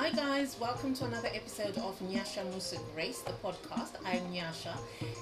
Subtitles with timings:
[0.00, 3.96] Hi guys, welcome to another episode of Nyasha Musa Grace, the podcast.
[4.02, 4.74] I'm Nyasha,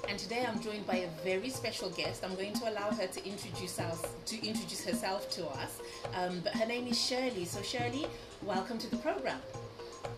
[0.08, 2.24] and today I'm joined by a very special guest.
[2.24, 5.80] I'm going to allow her to introduce us to introduce herself to us.
[6.14, 7.44] Um, but her name is Shirley.
[7.44, 8.06] So Shirley,
[8.42, 9.40] welcome to the program.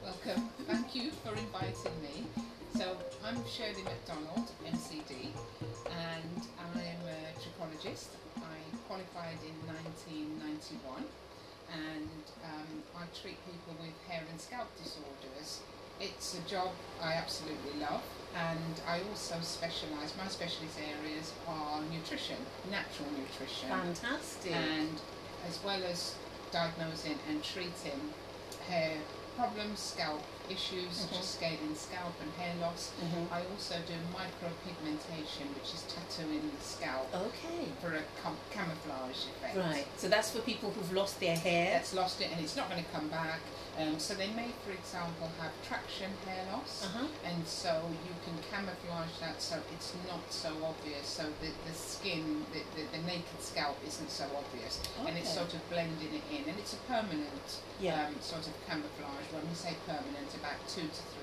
[0.04, 0.50] Welcome.
[0.68, 2.26] Thank you for inviting me.
[2.76, 5.32] So I'm Shirley McDonald, MCD,
[5.88, 8.08] and I'm a trichologist.
[8.36, 11.04] I qualified in 1991
[11.72, 15.60] and um, I treat people with hair and scalp disorders.
[16.00, 16.70] It's a job
[17.02, 18.02] I absolutely love,
[18.34, 20.14] and I also specialise.
[20.16, 22.36] My specialist areas are nutrition,
[22.70, 24.52] natural nutrition, Fantastic.
[24.52, 24.96] and
[25.46, 26.14] as well as
[26.52, 28.00] diagnosing and treating
[28.68, 28.96] hair
[29.36, 31.20] problems, scalp issues such Mhm.
[31.20, 32.90] as scaling scalp and hair loss.
[33.00, 33.30] Mhm.
[33.32, 37.68] I also do micropigmentation, which is tattooing the scalp Okay.
[37.80, 39.56] for a cam- camouflage effect.
[39.56, 39.86] Right.
[39.96, 41.72] So that's for people who've lost their hair.
[41.74, 43.40] That's lost it and it's not going to come back.
[43.78, 46.82] Um, so they may, for example, have traction hair loss.
[46.84, 47.06] Uh huh.
[47.24, 51.06] And so you can camouflage that so it's not so obvious.
[51.06, 54.80] So the, the skin, the, the, the naked scalp isn't so obvious.
[55.06, 56.48] And it's sort of blending it in.
[56.50, 58.06] And it's a permanent Yeah.
[58.08, 59.26] um, sort of camouflage.
[59.32, 61.19] When we say permanent, about two to three.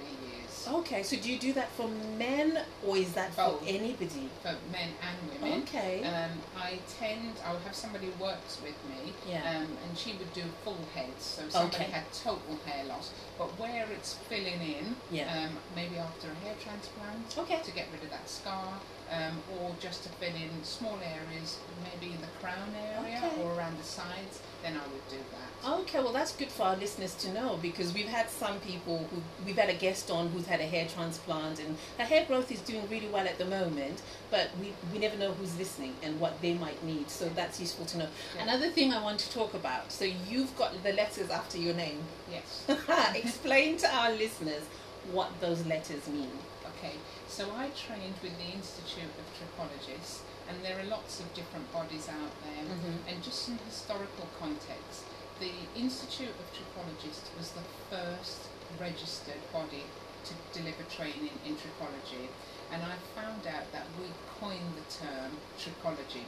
[0.67, 1.03] Okay.
[1.03, 1.87] So do you do that for
[2.17, 3.59] men or is that Both.
[3.61, 4.29] for anybody?
[4.41, 5.61] For men and women.
[5.63, 6.03] Okay.
[6.03, 9.41] Um, I tend, I would have somebody who works with me, Yeah.
[9.61, 11.23] um, and she would do full heads.
[11.23, 11.91] So somebody Okay.
[11.91, 15.45] had total hair loss, but where it's filling in, Yeah.
[15.45, 17.61] um, maybe after a hair transplant Okay.
[17.63, 18.79] to get rid of that scar,
[19.11, 23.41] um, or just to fill in small areas, maybe in the crown area Okay.
[23.41, 25.69] or around the sides, then I would do that.
[25.69, 29.21] Okay, well that's good for our listeners to know because we've had some people who
[29.45, 32.61] we've had a guest on who's had a hair transplant and her hair growth is
[32.61, 36.41] doing really well at the moment, but we, we never know who's listening and what
[36.41, 37.09] they might need.
[37.09, 38.07] So that's useful to know.
[38.35, 38.43] Yeah.
[38.43, 39.91] Another thing I want to talk about.
[39.91, 41.99] So you've got the letters after your name.
[42.31, 42.65] Yes.
[43.15, 44.63] Explain to our listeners
[45.11, 46.31] what those letters mean.
[46.77, 46.93] Okay,
[47.27, 52.07] so I trained with the Institute of Trichologists, and there are lots of different bodies
[52.07, 52.63] out there.
[52.65, 53.11] Mhm.
[53.13, 55.03] And just in historical context,
[55.39, 58.41] the Institute of Trichologists was the first
[58.79, 59.85] registered body
[60.27, 62.27] to deliver training in trichology,
[62.71, 64.07] and I found out that we
[64.39, 66.23] coined the term trichology,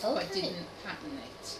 [0.00, 1.58] but didn't patent it.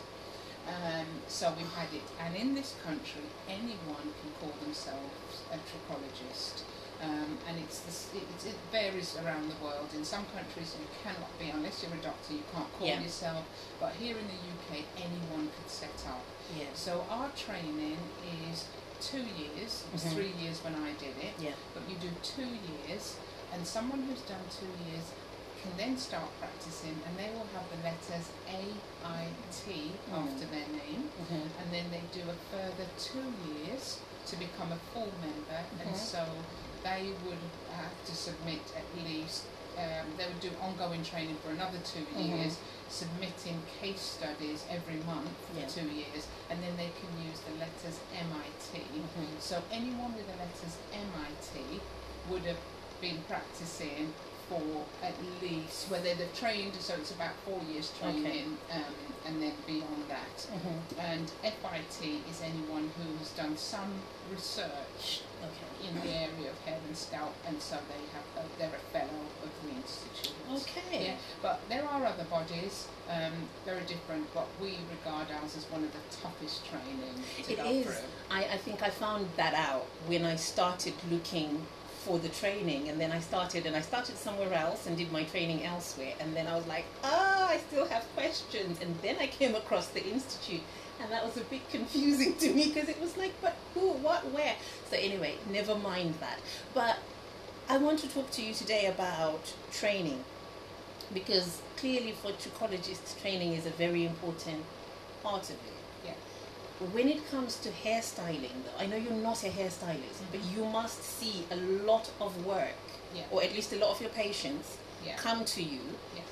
[0.69, 6.63] Um, so we've had it, and in this country, anyone can call themselves a trichologist.
[7.03, 9.89] Um, and it's this, it, it varies around the world.
[9.97, 12.35] In some countries, you cannot be unless you're a doctor.
[12.35, 13.01] You can't call Yeah.
[13.01, 13.43] yourself.
[13.81, 14.37] But here in the
[14.77, 16.21] UK, anyone could set up.
[16.55, 16.69] Yes.
[16.75, 17.97] So our training
[18.53, 18.67] is
[19.01, 19.85] two years.
[19.89, 20.15] It was Mhm.
[20.15, 21.35] three years when I did it.
[21.39, 21.55] Yeah.
[21.75, 23.17] But you do two years,
[23.53, 25.05] and someone who's done two years
[25.63, 28.63] can then start practicing, and they will have the letters A,
[29.05, 30.25] I, T Mm.
[30.33, 31.51] after their name, Mhm.
[31.61, 35.97] and then they do a further two years to become a full member, and Mhm.
[35.99, 36.25] so
[36.83, 37.45] they would
[37.77, 39.43] have to submit at least.
[39.77, 42.39] Um, they would do ongoing training for another 2 Mhm.
[42.39, 42.57] years,
[42.91, 45.67] submitting case studies every month for Yeah.
[45.69, 48.85] two years, and then they can use the letters MIT.
[48.91, 49.41] Mhm.
[49.41, 51.81] So anyone with the letters MIT
[52.29, 52.59] would have
[53.01, 54.13] been practicing
[54.49, 56.75] for at least where they'd have trained.
[56.81, 58.95] So it's about four years training, um,
[59.25, 60.37] and then beyond that.
[60.51, 60.99] Mhm.
[60.99, 65.89] And FIT is anyone who has done some research Okay.
[65.89, 69.21] in the area of head and scalp, and so they have a, they're a fellow
[69.43, 70.37] of the institute.
[70.53, 71.05] Okay.
[71.07, 73.33] Yeah, but there are other bodies, um,
[73.65, 77.15] very different, but we regard ours as one of the toughest training
[77.45, 77.87] to It go is.
[77.87, 78.09] through.
[78.31, 81.67] I, I think I found that out when I started looking
[82.01, 85.25] for the training and then I started and I started somewhere else and did my
[85.25, 89.27] training elsewhere and then I was like, ah, I still have questions and then I
[89.27, 90.63] came across the institute
[91.01, 94.31] and that was a bit confusing to me because it was like, but who, what,
[94.33, 94.57] where?
[94.91, 96.39] So anyway, never mind that.
[96.73, 96.97] But
[97.69, 100.25] I want to talk to you today about training
[101.13, 104.65] because clearly for trichologists training is a very important
[105.23, 105.80] part of it.
[106.93, 110.57] When it comes to hairstyling i know you're not a hairstylist but Mhm.
[110.57, 112.75] you must see a lot of work
[113.15, 113.23] Yeah.
[113.31, 114.69] or at least a lot of your patients
[115.05, 115.17] Yeah.
[115.17, 115.81] come to you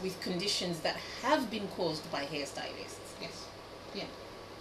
[0.03, 3.33] with conditions that have been caused by hairstylists Yes.
[3.95, 4.05] Yeah.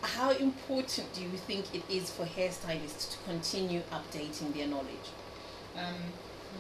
[0.02, 5.10] how important do you think it is for hairstylists to continue updating their knowledge
[5.76, 6.12] Um,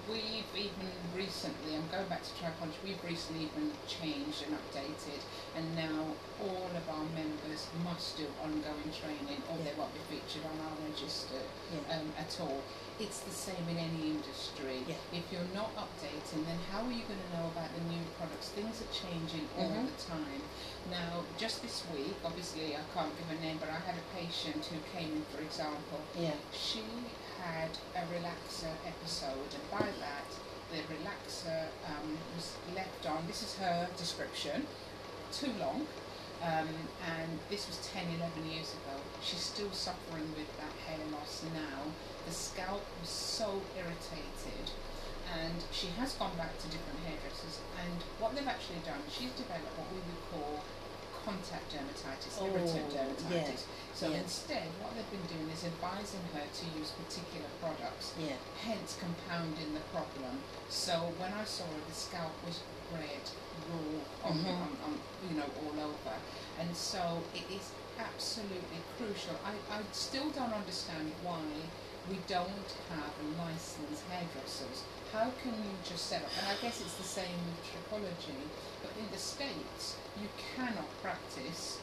[0.09, 5.21] we've even recently, I'm going back to trichology, we've recently even changed and updated,
[5.57, 9.77] and now all of our members must do ongoing training, or they Yeah.
[9.77, 11.39] won't won't be featured on our register
[11.71, 11.95] Yeah.
[11.95, 12.61] um, at all.
[12.99, 14.83] It's the same in any industry.
[14.87, 14.95] Yeah.
[15.13, 18.49] If you're not updating, then how are you going to know about the new products?
[18.49, 19.87] Things are changing all Mhm.
[19.87, 20.41] the time.
[20.91, 24.65] Now, just this week, obviously I can't give a name, but I had a patient
[24.65, 26.35] who came in, for example, Yeah.
[26.51, 26.83] she
[27.47, 30.27] had a relaxer episode, and by that,
[30.71, 33.23] the relaxer um, was left on.
[33.27, 34.67] This is her description,
[35.31, 35.87] too long,
[36.43, 36.67] um,
[37.07, 38.99] and this was 10, 11 years ago.
[39.21, 41.87] She's still suffering with that hair loss now.
[42.27, 44.67] The scalp was so irritated,
[45.31, 47.63] and she has gone back to different hairdressers.
[47.79, 50.63] And what they've actually done, she's developed what we would call
[51.27, 53.03] contact dermatitis, Oh, irritant yeah.
[53.03, 53.63] dermatitis.
[53.93, 54.23] So Yeah.
[54.23, 58.39] instead, what they've been doing is advising her to use particular products, Yeah.
[58.63, 60.39] hence compounding the problem.
[60.69, 62.63] So when I saw her, the scalp was
[62.93, 63.23] red,
[63.67, 64.55] raw, on, Mhm.
[64.55, 64.93] on, on,
[65.27, 66.15] you know, all over.
[66.59, 69.35] And so it is absolutely crucial.
[69.43, 71.41] I, I still don't understand why
[72.07, 74.83] we don't have licensed hairdressers.
[75.11, 76.31] How can you just set up?
[76.39, 78.37] And I guess it's the same with trichology,
[78.99, 81.79] in the States, you cannot practice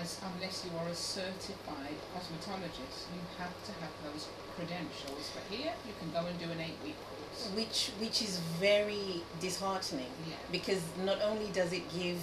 [0.00, 3.10] as unless you are a certified cosmetologist.
[3.12, 4.26] You have to have those
[4.56, 5.30] credentials.
[5.34, 7.50] But here, you can go and do an eight-week course.
[7.54, 10.36] Which which is very disheartening Yeah.
[10.50, 12.20] because not only does it give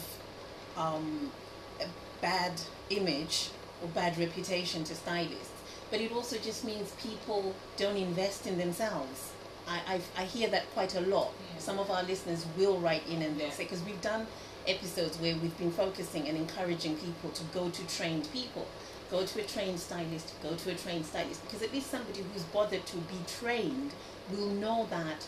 [0.76, 1.32] um,
[1.80, 1.86] a
[2.22, 2.54] bad
[2.90, 3.50] image
[3.84, 5.52] or bad reputation to stylists,
[5.92, 9.33] but it also just means people don't invest in themselves.
[9.68, 11.32] I, I, I hear that quite a lot.
[11.54, 11.60] Yeah.
[11.60, 14.28] Some of our listeners will write in and they'll say, because we've done
[14.68, 18.68] episodes where we've been focusing and encouraging people to go to trained people.
[19.12, 22.44] Go to a trained stylist, go to a trained stylist, because at least somebody who's
[22.44, 23.94] bothered to be trained
[24.32, 25.28] will know that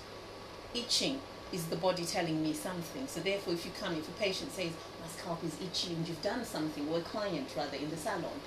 [0.74, 1.20] itching
[1.52, 3.08] is the body telling me something.
[3.08, 4.72] So therefore, if you come, if a patient says
[5.02, 8.40] my scalp is itchy and you've done something, or a client rather in the salon,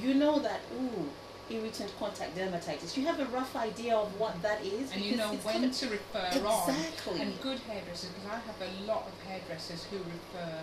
[0.00, 1.08] you know that ooh,
[1.50, 2.96] irritant contact dermatitis.
[2.96, 5.86] You have a rough idea of what that is, And you know when kind to
[5.88, 6.70] refer on.
[6.70, 7.20] exactly.
[7.20, 10.60] And good hairdressers, because I have a lot of hairdressers who refer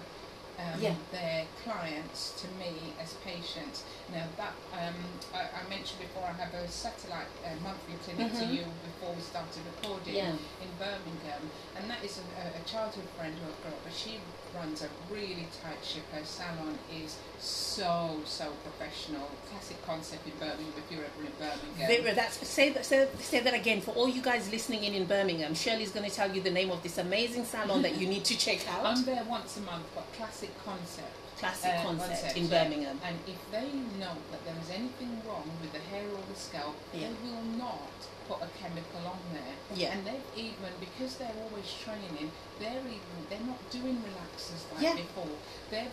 [0.60, 0.94] um, Yeah.
[1.12, 3.84] their clients to me as patients.
[4.12, 4.94] Now that um,
[5.34, 8.54] I, I mentioned before, I have a satellite uh, monthly clinic to Mhm.
[8.54, 10.36] you before we started recording Yeah.
[10.62, 13.84] in Birmingham, and that is a, a childhood friend who I've got.
[13.84, 14.20] But she
[14.56, 16.04] runs a really tight ship.
[16.14, 19.28] Her salon is so so professional.
[19.50, 20.74] Classic concept in Birmingham.
[20.78, 24.08] If you're ever in Birmingham, Very- that's say that say, say that again for all
[24.10, 25.54] you guys listening in in Birmingham.
[25.56, 28.38] Shirley's going to tell you the name of this amazing salon that you need to
[28.38, 28.86] check out.
[28.86, 31.16] I'm there once a month, but classic concept.
[31.38, 32.64] Classic uh, concept, concept, in yeah.
[32.64, 33.00] Birmingham.
[33.04, 33.70] And if they
[34.00, 37.08] know that there is anything wrong with the hair or the scalp, Yeah.
[37.08, 37.90] they will not
[38.32, 39.56] put a chemical on there.
[39.76, 39.92] Yeah.
[39.92, 44.96] And they've even because they're always training, they're even they're not doing relaxers like Yeah.
[44.96, 45.36] before.
[45.70, 45.92] They've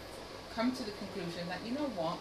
[0.55, 2.19] come to the conclusion that you know what,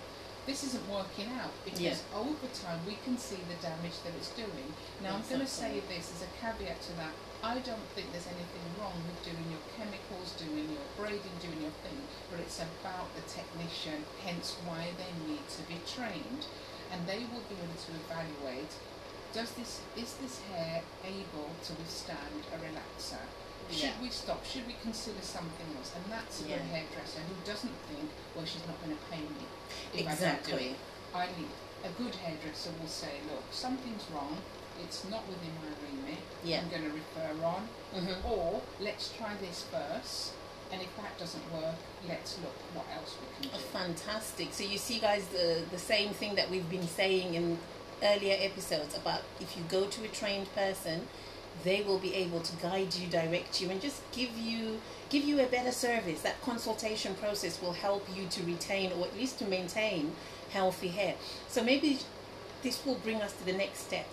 [0.49, 2.17] this isn't working out because Yeah.
[2.23, 4.73] over time we can see the damage that it's doing.
[5.03, 7.13] Now I'm going to say this as a caveat to that.
[7.43, 11.75] I don't think there's anything wrong with doing your chemicals, doing your braiding, doing your
[11.85, 16.47] thing, but it's about the technician, hence why they need to be trained.
[16.89, 18.71] And they will be able to evaluate
[19.33, 23.21] does this is this hair able to withstand a relaxer?
[23.71, 24.01] Should Yeah.
[24.01, 24.45] we stop?
[24.45, 25.91] Should we consider something else?
[25.95, 29.43] And that's a good hairdresser who doesn't think, well, she's not going to pay me
[29.93, 30.67] if I don't do Exactly.
[30.71, 30.77] it.
[31.13, 31.51] I need
[31.83, 34.41] a good hairdresser will say, look, something's wrong.
[34.83, 36.19] It's not within my remit.
[36.43, 36.61] Yeah.
[36.61, 38.23] I'm going to refer on, Mhm.
[38.25, 40.31] or let's try this first.
[40.71, 41.75] And if that doesn't work,
[42.07, 44.53] let's look what else we can Oh, fantastic.
[44.53, 47.57] So you see, guys, the the same thing that we've been saying in
[48.03, 51.07] earlier episodes about if you go to a trained person,
[51.63, 55.39] they will be able to guide you, direct you, and just give you give you
[55.39, 56.21] a better service.
[56.21, 60.11] That consultation process will help you to retain or at least to maintain
[60.51, 61.15] healthy hair.
[61.47, 61.99] So maybe
[62.61, 64.05] this will bring us to the next step.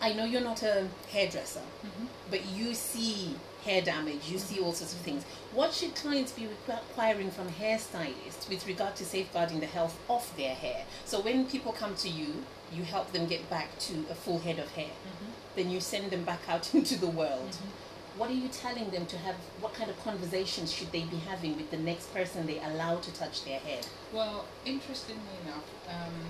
[0.00, 2.06] I know you're not a hairdresser, Mhm.
[2.30, 5.24] but you see hair damage, you see all sorts of things.
[5.52, 10.54] What should clients be requiring from hairstylists with regard to safeguarding the health of their
[10.54, 10.86] hair?
[11.04, 14.58] So when people come to you, you help them get back to a full head
[14.58, 14.86] of hair.
[15.06, 15.26] Mhm.
[15.56, 17.50] Then you send them back out into the world.
[17.50, 18.18] Mhm.
[18.18, 19.36] What are you telling them to have?
[19.60, 23.10] What kind of conversations should they be having with the next person they allow to
[23.12, 23.80] touch their hair?
[24.12, 26.26] Well, interestingly enough, um,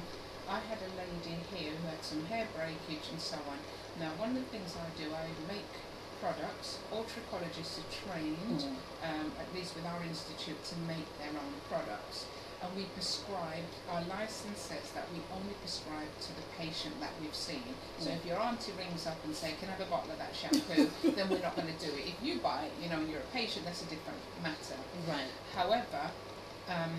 [0.48, 3.58] I had a lady here who had some hair breakage and so on.
[3.98, 5.70] Now, one of the things I do, I make
[6.20, 6.78] products.
[6.92, 8.76] All trichologists are trained, Mm.
[9.08, 12.26] um, at least with our institute, to make their own products.
[12.62, 17.34] And we prescribe, our license says that we only prescribe to the patient that we've
[17.34, 17.74] seen.
[17.98, 18.16] So Mm.
[18.16, 20.90] if your auntie rings up and say, can I have a bottle of that shampoo,
[21.16, 22.04] then we're not going to do it.
[22.06, 24.76] If you buy it, you know, and you're a patient, that's a different matter.
[25.08, 25.30] Right.
[25.54, 26.10] However,
[26.68, 26.92] um,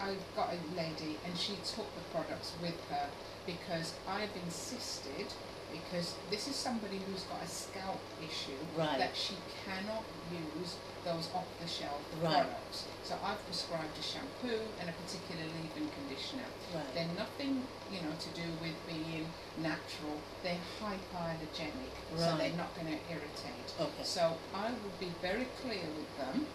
[0.00, 3.08] I've got a lady and she took the products with her
[3.46, 5.26] because I've insisted
[5.72, 8.98] because this is somebody who's got a scalp issue Right.
[8.98, 12.42] that she cannot use those off the shelf Right.
[12.42, 12.84] products.
[13.04, 16.48] So I've prescribed a shampoo and a particular leave-in conditioner.
[16.74, 16.94] Right.
[16.94, 20.18] They're nothing, you know, to do with being natural.
[20.42, 23.68] They're hypoallergenic, so they're not going to irritate.
[23.80, 24.02] Okay.
[24.04, 26.46] So I would be very clear with them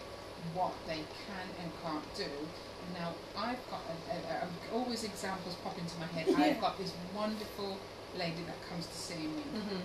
[0.54, 2.28] what they can and can't do.
[2.98, 6.26] Now I've got a, a, a, always examples pop into my head.
[6.32, 6.52] Yeah.
[6.56, 7.78] I've got this wonderful
[8.18, 9.44] lady that comes to see me.
[9.54, 9.80] Mm-hmm.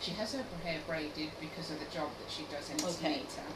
[0.00, 3.16] She has her hair braided because of the job that she does and it's Okay.
[3.22, 3.48] neater.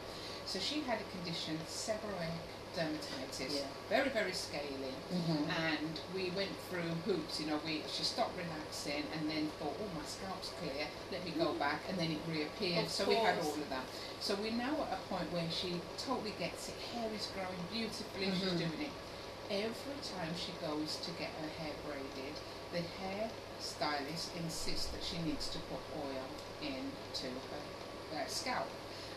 [0.45, 2.35] So she had a condition, seborrheic
[2.75, 3.67] dermatitis, Yeah.
[3.87, 5.49] very very scaly Mm-hmm.
[5.49, 7.39] and we went through hoops.
[7.39, 10.87] You know, we she stopped relaxing and then thought, oh, my scalp's clear.
[11.11, 12.85] Let me go back, and then it reappeared.
[12.85, 13.85] Of so we had all of that.
[14.19, 16.75] So we're now at a point where she totally gets it.
[16.93, 18.31] Hair is growing beautifully.
[18.33, 18.57] She's Mhm.
[18.67, 18.93] doing it.
[19.51, 22.35] Every time she goes to get her hair braided,
[22.73, 26.25] the hair stylist insists that she needs to put oil
[26.61, 28.67] into her uh, scalp,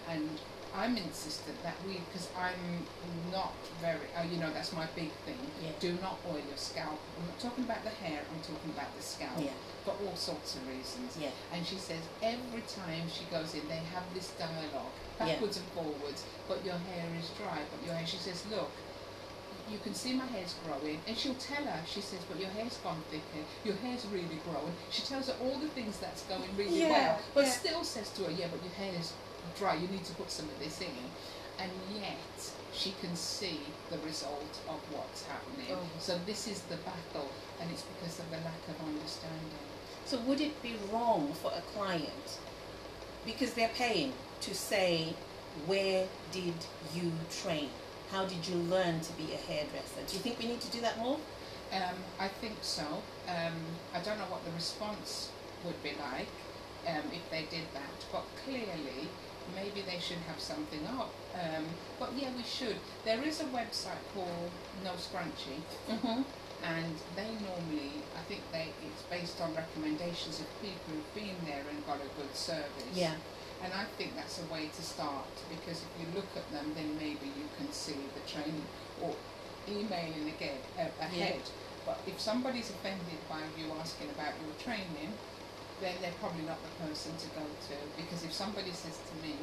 [0.09, 0.29] and
[0.75, 2.85] I'm insistent that we, because I'm
[3.33, 5.39] not very, uh, you know, that's my big thing.
[5.63, 5.71] Yeah.
[5.81, 7.01] Do not oil your scalp.
[7.19, 8.21] I'm not talking about the hair.
[8.21, 9.57] I'm talking about the scalp Yeah.
[9.85, 11.17] for all sorts of reasons.
[11.19, 11.31] Yeah.
[11.55, 16.25] And she says every time she goes in, they have this dialogue backwards and forwards.
[16.47, 17.61] But your hair is dry.
[17.73, 18.07] But your hair.
[18.07, 18.71] She says, look.
[19.71, 21.81] You can see my hair's growing, and she'll tell her.
[21.87, 23.45] She says, "But your hair's gone thicker.
[23.65, 27.21] Your hair's really growing." She tells her all the things that's going really Yeah, well,
[27.35, 27.51] but yeah.
[27.51, 29.13] still says to her, "Yeah, but your hair's
[29.59, 29.75] dry.
[29.75, 31.11] You need to put some of this in."
[31.59, 35.73] And yet, she can see the result of what's happening.
[35.73, 35.81] Oh.
[35.99, 37.31] So this is the battle,
[37.61, 39.67] and it's because of the lack of understanding.
[40.05, 42.39] So would it be wrong for a client,
[43.25, 45.15] because they're paying, to say,
[45.65, 46.55] where did
[46.95, 47.71] you train?
[48.11, 50.03] How did you learn to be a hairdresser?
[50.07, 51.19] Do you think we need to do that more?
[51.73, 52.85] Um, I think so.
[53.29, 53.55] Um,
[53.95, 55.31] I don't know what the response
[55.65, 56.29] would be like
[56.87, 59.09] um, if they did that, but clearly
[59.55, 61.13] maybe they should have something up.
[61.35, 61.65] Um,
[61.99, 62.77] but yeah, we should.
[63.05, 64.51] There is a website called
[64.85, 65.59] No Scrunchy,
[65.91, 66.23] Mm-hmm.
[66.65, 71.65] and they normally, I think they it's based on recommendations of people who've been there
[71.69, 72.95] and got a good service.
[72.95, 73.15] Yeah.
[73.63, 76.97] And I think that's a way to start because if you look at them, then
[76.97, 78.63] maybe you can see the training
[79.01, 79.15] or
[79.69, 81.41] emailing again ahead.
[81.85, 85.15] But if somebody's offended by you asking about your training,
[85.81, 89.37] then they're probably not the person to go to because if somebody says to me,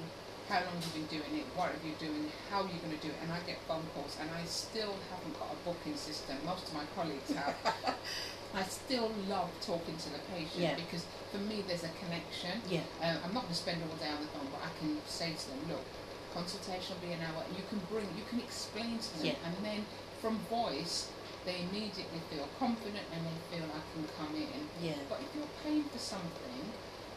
[0.50, 1.46] "How long have you been doing it?
[1.56, 2.32] What are you doing?
[2.50, 4.96] How are you going to do it?" and I get phone calls and I still
[5.10, 6.38] haven't got a booking system.
[6.46, 7.56] Most of my colleagues have.
[8.54, 10.76] I still love talking to the patient Yeah.
[10.76, 12.62] because for me there's a connection.
[12.70, 12.86] Yeah.
[13.02, 15.34] Um, I'm not going to spend all day on the phone, but I can say
[15.34, 15.86] to them, look,
[16.34, 17.42] consultation will be an hour.
[17.50, 19.46] You can bring, you can explain to them, Yeah.
[19.46, 19.86] and then
[20.22, 21.10] from voice,
[21.46, 24.70] they immediately feel confident and they feel I can come in.
[24.82, 25.02] Yeah.
[25.10, 26.64] But if you're paying for something,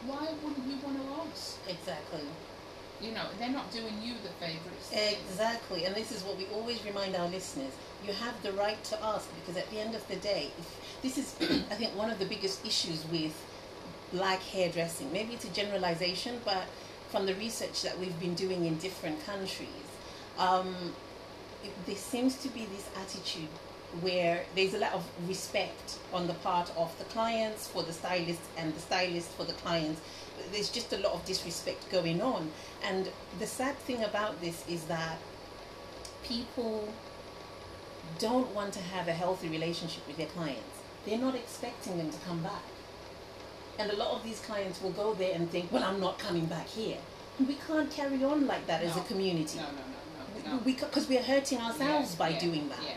[0.05, 1.57] why wouldn't you want to ask?
[1.67, 2.25] Exactly.
[3.01, 4.71] You know, they're not doing you the favour.
[4.91, 7.71] Exactly, and this is what we always remind our listeners.
[8.05, 11.17] You have the right to ask because at the end of the day, if, this
[11.17, 11.35] is,
[11.71, 13.33] I think, one of the biggest issues with
[14.11, 15.11] black hairdressing.
[15.11, 16.63] Maybe it's a generalization, but
[17.09, 19.67] from the research that we've been doing in different countries,
[20.37, 20.93] um,
[21.63, 23.49] it, there seems to be this attitude
[24.01, 28.41] where there's a lot of respect on the part of the clients for the stylist
[28.57, 30.01] and the stylist for the clients.
[30.51, 32.51] There's just a lot of disrespect going on.
[32.83, 35.17] And the sad thing about this is that
[36.23, 36.89] people
[38.19, 40.61] don't want to have a healthy relationship with their clients.
[41.05, 42.63] They're not expecting them to come back.
[43.79, 46.45] And a lot of these clients will go there and think, well, I'm not coming
[46.45, 46.97] back here.
[47.37, 49.59] And we can't carry on like that as a community.
[49.59, 50.63] no, no, no, no, no.
[50.63, 52.79] Because we, are hurting ourselves Yeah, by yeah, doing that.
[52.83, 52.95] Yeah.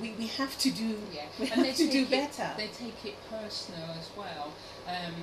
[0.00, 2.50] We, we have to do Yeah, we and have to do it- better.
[2.56, 4.52] They take it personal as well.
[4.88, 5.14] Um,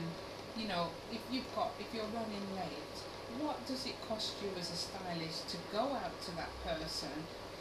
[0.57, 2.95] you know, if you've got if you're running late,
[3.41, 7.09] what does it cost you as a stylist to go out to that person,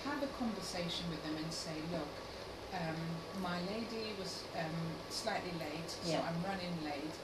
[0.05, 2.09] have a conversation with them, and say, look.
[2.69, 3.01] Um,
[3.43, 4.77] my lady was um,
[5.09, 7.15] slightly late, so I'm running late.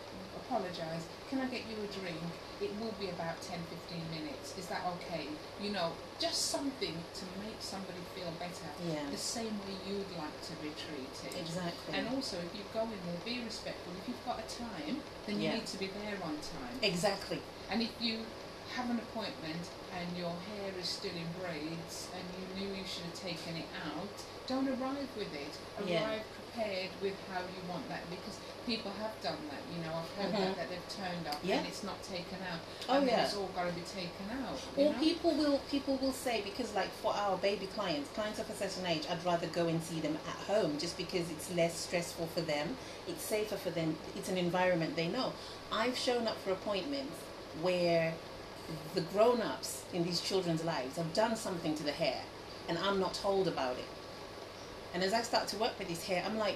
[0.40, 1.04] Apologise.
[1.28, 2.16] Can I get you a drink?
[2.60, 4.54] It will be about 10 15 minutes.
[4.58, 5.26] Is that okay?
[5.60, 10.38] You know, just something to make somebody feel better Yeah, the same way you'd like
[10.50, 11.34] to be treated.
[11.38, 11.92] exactly.
[11.94, 13.92] And also, if you go in there, be respectful.
[14.00, 15.54] If you've got a time, then you Yeah.
[15.56, 16.78] need to be there on time.
[16.82, 17.40] exactly.
[17.70, 18.24] And if you
[18.76, 23.04] have an appointment and your hair is still in braids and you knew you should
[23.04, 24.14] have taken it out,
[24.46, 25.54] don't arrive with it.
[25.86, 26.18] Yeah.
[26.54, 29.62] Prepared with how you want that because people have done that.
[29.74, 30.38] You know, I've heard Mhm.
[30.38, 31.56] that, that they've turned up Yeah.
[31.56, 32.60] and it's not taken out.
[32.88, 33.24] Oh, and yeah.
[33.24, 34.58] it's all got to be taken out.
[34.76, 34.98] Or know?
[34.98, 38.86] people will people will say because like for our baby clients, clients of a certain
[38.86, 42.40] age, I'd rather go and see them at home just because it's less stressful for
[42.42, 42.76] them.
[43.08, 43.96] It's safer for them.
[44.14, 45.32] It's an environment they know.
[45.72, 47.16] I've shown up for appointments
[47.62, 48.14] where
[48.94, 52.22] the grown-ups in these children's lives have done something to the hair
[52.68, 53.84] and I'm not told about it.
[54.94, 56.54] And as I start to work with this hair, I'm like,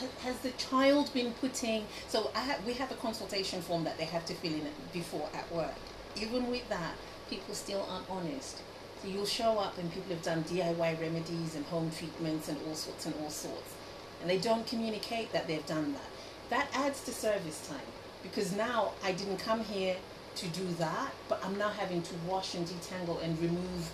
[0.00, 1.84] ha- has the child been putting?
[2.08, 5.28] So I have, we have a consultation form that they have to fill in before
[5.34, 5.74] at work.
[6.20, 6.94] Even with that,
[7.28, 8.62] people still aren't honest.
[9.02, 12.74] So you'll show up and people have done DIY remedies and home treatments and all
[12.74, 13.74] sorts and all sorts,
[14.20, 16.10] and they don't communicate that they've done that.
[16.50, 17.86] That adds to service time
[18.22, 19.96] because now I didn't come here
[20.36, 23.90] to do that, but I'm now having to wash and detangle and remove.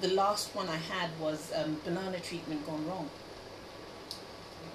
[0.00, 3.08] The last one I had was um, banana treatment gone wrong.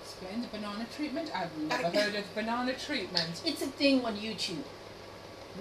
[0.01, 1.29] Explain the banana treatment.
[1.35, 3.41] I've never I- heard of banana treatment.
[3.45, 4.63] It's a thing on YouTube.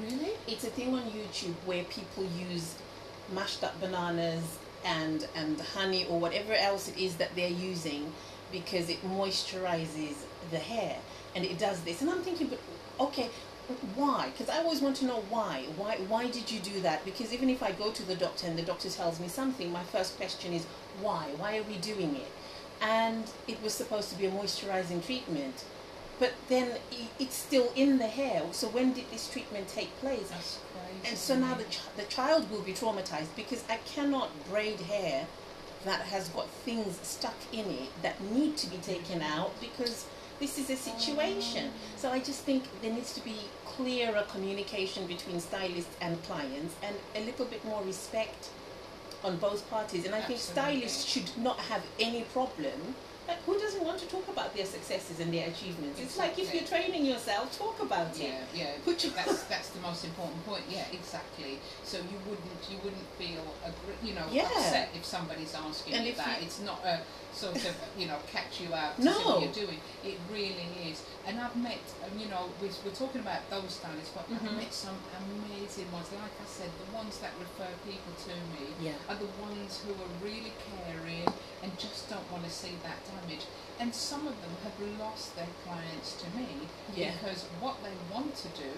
[0.01, 0.33] Really?
[0.47, 2.75] It's a thing on YouTube where people use
[3.33, 8.13] mashed up bananas and and honey or whatever else it is that they're using
[8.53, 10.15] because it moisturizes
[10.51, 10.97] the hair
[11.35, 12.01] and it does this.
[12.03, 12.61] And I'm thinking, but
[13.01, 13.31] okay,
[13.95, 14.31] why?
[14.31, 15.67] Because I always want to know why.
[15.77, 17.05] Why why did you do that?
[17.05, 19.83] Because even if I go to the doctor and the doctor tells me something, my
[19.85, 20.65] first question is
[21.01, 21.27] why?
[21.37, 22.31] Why are we doing it?
[22.81, 25.65] And it was supposed to be a moisturizing treatment.
[26.19, 26.79] But then
[27.19, 28.43] it's still in the hair.
[28.53, 30.31] So when did this treatment take place?
[30.31, 31.09] That's crazy.
[31.11, 35.27] And so now the, ch- the child will be traumatized because I cannot braid hair
[35.85, 40.07] that has got things stuck in it that need to be taken out because
[40.41, 41.71] this is a situation.
[41.97, 46.95] So I just think there needs to be clearer communication between stylists and clients and
[47.15, 48.49] a little bit more respect
[49.25, 50.05] on both parties.
[50.07, 52.95] And I think stylists should not have any problem.
[53.27, 55.99] Like, who doesn't want to talk about their successes and their achievements?
[56.01, 58.23] It's like if you're training yourself, talk about it.
[58.23, 58.71] Yeah, yeah.
[58.85, 60.63] Put your- that's that's the most important point.
[60.71, 61.59] Yeah, exactly.
[61.83, 63.43] So you wouldn't you wouldn't feel
[64.01, 64.45] you know Yeah.
[64.45, 66.39] upset if somebody's asking And you that.
[66.41, 67.01] you- It's not a
[67.37, 69.13] sort of you know catch you out to No.
[69.13, 69.81] see what you're doing.
[70.03, 71.03] It really is.
[71.27, 74.41] And I've met um, you know we're, we're talking about those stylists, but Mhm.
[74.49, 76.09] I've met some amazing ones.
[76.13, 78.97] Like I said, the ones that refer people to me Yeah.
[79.09, 81.29] are the ones who are really caring
[81.63, 83.45] and just don't want to see that damage.
[83.79, 86.49] And some of them have lost their clients to me
[86.95, 87.13] Yeah.
[87.21, 88.73] because what they want to do,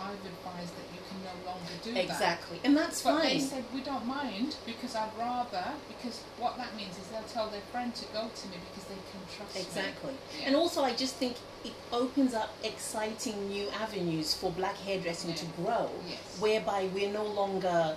[0.00, 2.04] I've advised that you can no longer do that.
[2.04, 2.58] Exactly.
[2.64, 6.96] And that's But they said we don't mind because I'd rather because what that means
[6.98, 9.60] is they'll tell their friend to go to me because they can trust me.
[9.60, 10.14] Exactly.
[10.38, 10.46] Yeah.
[10.46, 15.44] And also, I just think it opens up exciting new avenues for black hairdressing to
[15.62, 16.18] grow, Yes.
[16.40, 17.96] whereby we're no longer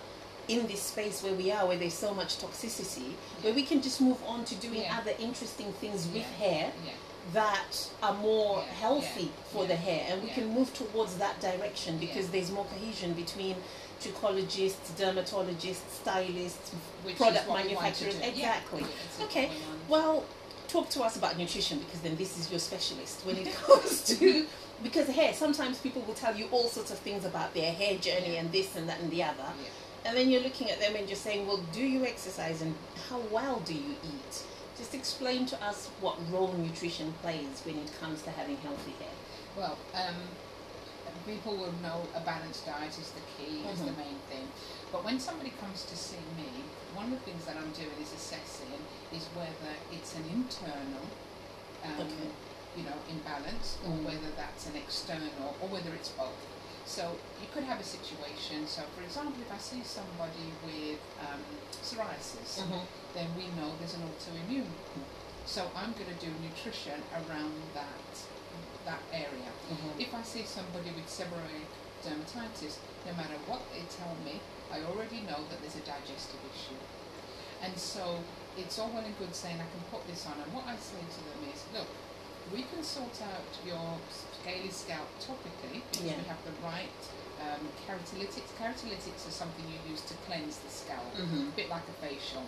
[0.50, 4.02] in this space where we are, where there's so much toxicity, where we can just
[4.02, 4.98] move on to doing Yeah.
[5.00, 6.38] other interesting things with Yeah.
[6.48, 6.92] hair Yeah.
[7.32, 11.16] That are more Yeah, healthy yeah, for yeah, the hair, and we can move towards
[11.18, 13.56] that direction because there's more cohesion between
[14.02, 16.72] trichologists, dermatologists, stylists,
[17.04, 18.20] Which product what we manufacturers.
[18.20, 18.86] Exactly.
[19.22, 19.50] Okay.
[19.88, 20.26] Well,
[20.68, 24.46] talk to us about nutrition because then this is your specialist when it comes to
[24.84, 25.34] because hair.
[25.34, 28.76] Sometimes people will tell you all sorts of things about their hair journey and this
[28.76, 29.46] and that and the other,
[30.06, 32.76] and then you're looking at them and you're saying, "Well, do you exercise and
[33.10, 34.44] how well do you eat?"
[34.78, 39.14] Just explain to us what role nutrition plays when it comes to having healthy hair.
[39.56, 40.16] Well, um,
[41.28, 43.98] people will know a balanced diet is the key, is the Mhm.
[43.98, 44.48] main thing.
[44.92, 46.50] But when somebody comes to see me,
[46.96, 48.82] one of the things that I'm doing is assessing
[49.14, 51.06] is whether it's an internal,
[51.86, 52.30] um, Okay.
[52.76, 54.06] you know, imbalance, or Mm.
[54.06, 56.34] whether that's an external, or whether it's both.
[56.86, 58.68] So you could have a situation.
[58.68, 61.40] So, for example, if I see somebody with um,
[61.82, 62.60] psoriasis,
[63.14, 64.68] then we know there's an autoimmune.
[65.46, 68.04] So I'm going to do nutrition around that
[68.86, 69.48] that area.
[69.98, 71.72] If I see somebody with seborrheic
[72.04, 74.42] dermatitis, no matter what they tell me,
[74.72, 76.76] I already know that there's a digestive issue.
[77.64, 78.20] And so
[78.58, 80.36] it's all well and good saying I can put this on.
[80.44, 81.88] And what I say to them is, look,
[82.52, 83.98] we can sort out your
[84.44, 86.18] scaly scalp topically because Yeah.
[86.20, 86.92] we have the right
[87.44, 88.52] um, keratolytics.
[88.60, 91.50] Keratolytics are something you use to cleanse the scalp, Mhm.
[91.50, 92.44] a bit like a facial.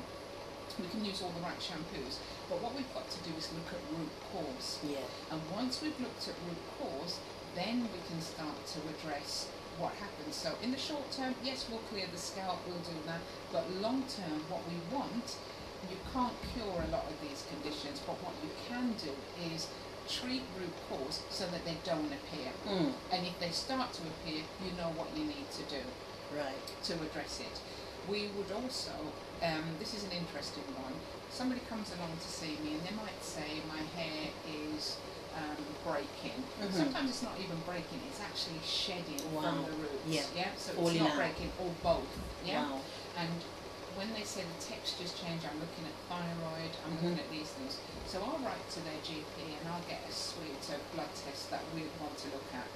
[0.79, 2.15] We can use all the right shampoos,
[2.49, 4.79] but what we've got to do is look at root cause.
[4.83, 5.03] Yeah.
[5.31, 7.17] And once we've looked at root cause,
[7.55, 9.47] then we can start to address
[9.79, 10.35] what happens.
[10.35, 13.19] So in the short term, yes, we'll clear the scalp, we'll do that.
[13.51, 15.35] But long term, what we want,
[15.89, 19.11] you can't cure a lot of these conditions, but what you can do
[19.53, 19.67] is
[20.07, 22.51] treat root cause so that they don't appear.
[22.67, 22.93] Mm.
[23.11, 25.81] And if they start to appear, you know what you need to do
[26.35, 26.65] Right.
[26.83, 27.59] to address it.
[28.09, 28.91] We would also,
[29.41, 30.93] um, this is an interesting one.
[31.31, 34.97] Somebody comes along to see me and they might say my hair is
[35.35, 36.39] um, breaking.
[36.63, 36.71] Mhm.
[36.71, 39.41] Sometimes it's not even breaking; it's actually shedding Wow.
[39.41, 40.29] from the roots.
[40.33, 40.47] Yeah.
[40.55, 41.17] So Falling it's not out.
[41.17, 42.07] breaking or both.
[42.45, 42.63] Yeah.
[42.71, 42.79] Wow.
[43.17, 43.43] And
[43.95, 47.15] when they say the textures change, I'm looking at thyroid, I'm Mhm.
[47.15, 47.77] looking at these things.
[48.07, 51.63] So I'll write to their GP and I'll get a suite of blood tests that
[51.73, 52.67] we'd want to look at.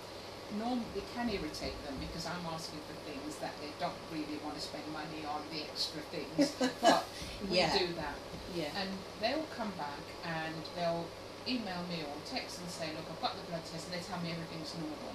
[0.58, 4.55] Normally, it can irritate them because I'm asking for things that they don't really want
[4.55, 6.51] to spend money on, the extra things.
[6.82, 7.05] but
[7.47, 7.77] we Yeah.
[7.77, 8.15] do that.
[8.55, 8.71] Yeah.
[8.73, 8.89] And
[9.21, 11.05] they'll come back and they'll
[11.47, 14.19] email me or text and say, look, I've got the blood test, and they tell
[14.21, 15.13] me everything's normal.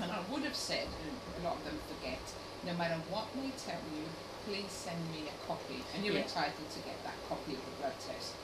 [0.00, 2.18] And I would have said, and a lot of them forget,
[2.66, 4.04] no matter what they tell you,
[4.46, 6.22] please send me a copy, and you're Yeah.
[6.26, 8.34] entitled to get that copy of the blood test.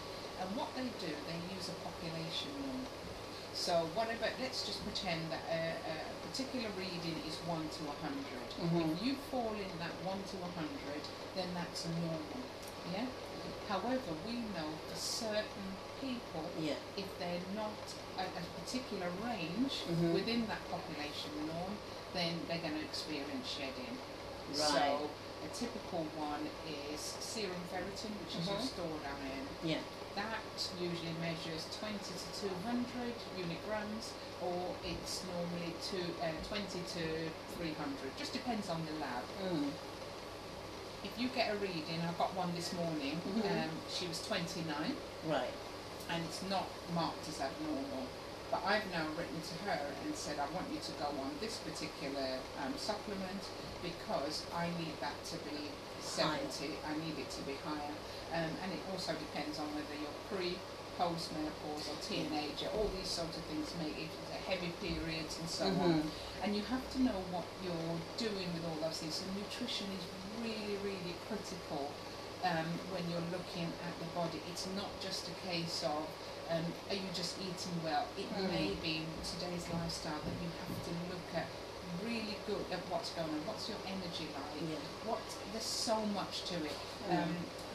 [0.40, 2.86] And what they do, they use a population norm.
[3.54, 5.96] So whatever, let's just pretend that a, a
[6.30, 8.46] particular reading is 1 to 100.
[8.62, 8.94] Mhm.
[8.94, 11.02] If you fall in that 1 to 100,
[11.34, 12.38] then that's normal.
[12.94, 13.06] Yeah?
[13.68, 16.78] However, we know for certain people, Yeah.
[16.96, 17.74] if they're not
[18.16, 20.12] at a particular range Mhm.
[20.14, 21.76] within that population norm,
[22.14, 23.98] then they're going to experience shedding.
[24.54, 24.56] Right.
[24.56, 25.10] So
[25.44, 28.66] a typical one is serum ferritin, which is your Mhm.
[28.66, 29.46] stored iron.
[29.62, 29.78] Yeah.
[30.16, 30.42] That
[30.80, 34.10] usually measures 20 to 200 unigrams,
[34.42, 38.16] or it's normally two, uh, 20 to 300.
[38.18, 39.22] Just depends on the lab.
[39.42, 39.70] Mm.
[41.04, 43.20] If you get a reading, I got one this morning.
[43.22, 43.64] Mhm.
[43.64, 45.54] Um, she was 29 Right.
[46.10, 48.06] and it's not marked as abnormal.
[48.50, 51.60] But I've now written to her and said, I want you to go on this
[51.60, 53.44] particular um, supplement
[53.82, 55.68] because I need that to be
[56.00, 56.80] 70.
[56.88, 57.94] I need it to be higher.
[58.32, 60.56] Um, and it also depends on whether you're pre,
[60.96, 62.72] post menopause or teenager.
[62.72, 64.12] All these sorts of things make it
[64.48, 66.02] heavy periods and so on.
[66.02, 66.10] Mhm.
[66.42, 69.20] And you have to know what you're doing with all those things.
[69.20, 70.04] So nutrition is
[70.40, 71.92] really, really critical
[72.42, 74.40] um, when you're looking at the body.
[74.50, 76.06] It's not just a case of
[76.50, 78.06] um, are you just eating well?
[78.16, 78.48] It Mm.
[78.50, 81.46] may be today's lifestyle that you have to look at
[82.04, 83.42] really good at what's going on.
[83.48, 84.54] What's your energy like?
[84.62, 84.80] Yeah.
[85.08, 85.20] What
[85.52, 86.78] there's so much to it.
[87.10, 87.22] Mm.
[87.24, 87.32] Um,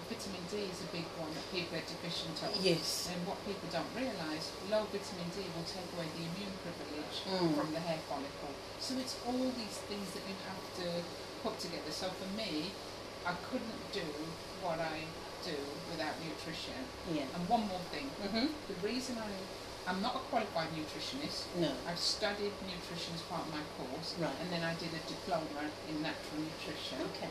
[0.10, 2.54] vitamin D is a big one that people are deficient of.
[2.62, 3.10] Yes.
[3.14, 7.56] And what people don't realise, low vitamin D will take away the immune privilege Mm.
[7.58, 8.54] from the hair follicle.
[8.80, 10.88] So it's all these things that you have to
[11.42, 11.92] put together.
[11.92, 12.72] So for me,
[13.26, 14.04] I couldn't do
[14.62, 15.08] what I
[15.46, 15.56] do
[15.92, 16.80] without nutrition.
[17.12, 17.28] Yeah.
[17.36, 18.50] And one more thing, Mhm.
[18.68, 19.30] the reason I,
[19.90, 21.44] I'm not a qualified nutritionist.
[21.56, 21.72] No.
[21.88, 24.32] I've studied nutrition as part of my course, Right.
[24.42, 27.30] and then I did a diploma in natural nutrition, Okay.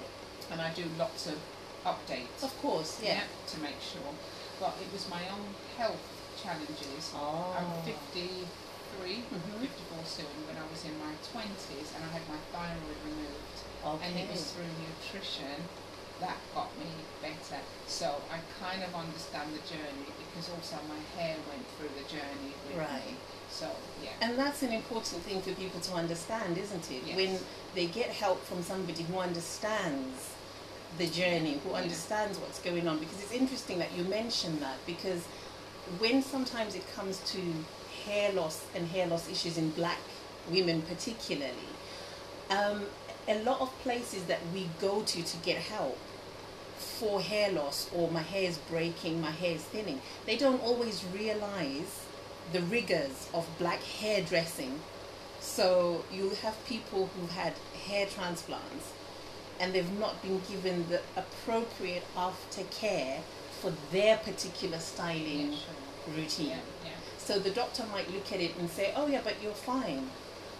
[0.51, 1.39] and I do lots of
[1.85, 2.99] updates Of course.
[3.03, 3.25] Yeah.
[3.53, 4.13] to make sure.
[4.61, 6.05] But it was my own health
[6.43, 7.11] challenges.
[7.15, 7.57] Oh.
[7.59, 9.61] I'm 53, Mhm.
[9.61, 13.59] 54 soon, when I was in my 20s and I had my thyroid removed.
[13.85, 14.07] Okay.
[14.07, 15.67] And it was through nutrition
[16.23, 16.87] that got me
[17.21, 17.61] better.
[17.87, 22.55] So I kind of understand the journey because also my hair went through the journey
[22.67, 23.07] with Right.
[23.07, 23.17] me.
[23.51, 23.69] So,
[24.03, 24.11] yeah.
[24.23, 27.03] And that's an important thing for people to understand, isn't it?
[27.07, 27.17] Yes.
[27.17, 27.39] When
[27.75, 30.31] they get help from somebody who understands
[30.99, 31.83] the journey, who Yeah.
[31.83, 32.99] understands what's going on.
[32.99, 35.23] Because it's interesting that you mentioned that because
[35.99, 37.41] when sometimes it comes to
[38.07, 39.99] hair loss and hair loss issues in black
[40.49, 41.69] women, particularly,
[42.51, 42.87] um,
[43.29, 45.99] a lot of places that we go to to get help
[46.83, 51.05] for hair loss or my hair is breaking, my hair is thinning, they don't always
[51.15, 52.05] realize
[52.53, 54.81] the rigors of black hairdressing.
[55.41, 57.55] So you have people who've had
[57.87, 58.93] hair transplants
[59.61, 63.21] and they've not been given the appropriate aftercare
[63.61, 66.15] for their particular styling Yeah, sure.
[66.17, 66.49] routine.
[66.49, 66.91] Yeah, yeah.
[67.19, 70.11] So the doctor might look at it and say, "Oh yeah, but you're fine,"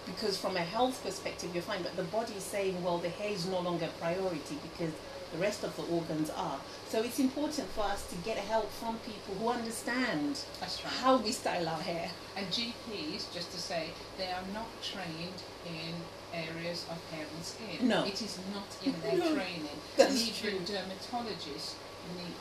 [0.07, 1.83] because from a health perspective, you're fine.
[1.83, 4.93] But the body's saying, "Well, the hair is no longer a priority because
[5.33, 6.59] the rest of the organs are."
[6.91, 10.71] So it's important for us to get help from people who understand right.
[11.03, 12.11] how we style our hair.
[12.37, 15.95] And GPs, just to say, they are not trained in
[16.35, 17.89] areas of hair and skin.
[17.89, 18.05] No.
[18.05, 19.77] It is not in their No, training.
[19.97, 20.77] that's and even true.
[20.77, 21.75] dermatologists,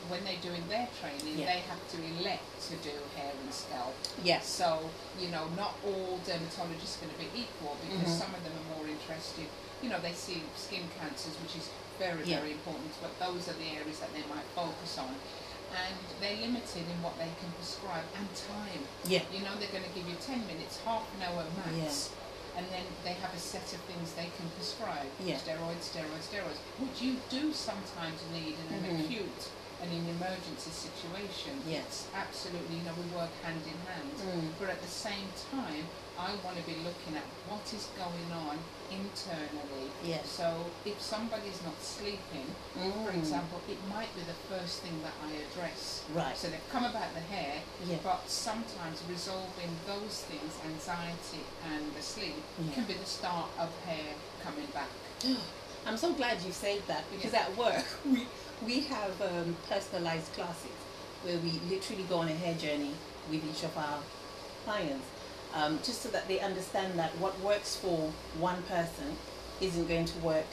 [0.08, 1.46] when they're doing their training, Yeah.
[1.46, 3.94] they have to elect to do hair and scalp.
[4.24, 4.46] Yes.
[4.48, 8.18] So, you know, not all dermatologists are going to be equal because Mhm.
[8.20, 9.46] some of them are more interested.
[9.82, 11.68] You know, they see skin cancers, which is
[12.02, 12.40] very, Yeah.
[12.42, 15.14] very important, but those are the areas that they might focus on.
[15.72, 18.82] And they're limited in what they can prescribe and time.
[19.06, 19.22] Yeah.
[19.32, 22.10] You know, they're going to give you 10 minutes, half an hour max.
[22.54, 25.08] And then they have a set of things they can prescribe.
[25.24, 25.38] Yeah.
[25.40, 26.60] Steroids, steroids, steroids.
[26.76, 29.04] Which you do sometimes need in an Mhm.
[29.06, 29.42] acute
[29.82, 32.06] and in emergency situations, Yes.
[32.14, 34.14] absolutely, you know, we work hand in hand.
[34.22, 34.48] Mm.
[34.58, 35.84] But at the same time,
[36.18, 38.58] I want to be looking at what is going on
[38.90, 39.90] internally.
[40.04, 40.28] Yes.
[40.30, 43.18] So if somebody's not sleeping, for Mm.
[43.18, 46.02] example, it might be the first thing that I address.
[46.14, 46.36] Right.
[46.38, 47.96] So they've come about the hair, Yeah.
[48.04, 52.74] but sometimes resolving those things, anxiety and the sleep, Yeah.
[52.74, 54.14] can be the start of hair
[54.44, 54.90] coming back.
[55.86, 58.26] I'm so glad you said that because at work we
[58.64, 60.70] we have um, personalized classes
[61.24, 62.92] where we literally go on a hair journey
[63.30, 63.98] with each of our
[64.64, 65.06] clients,
[65.54, 69.16] um, just so that they understand that what works for one person
[69.60, 70.46] isn't going to work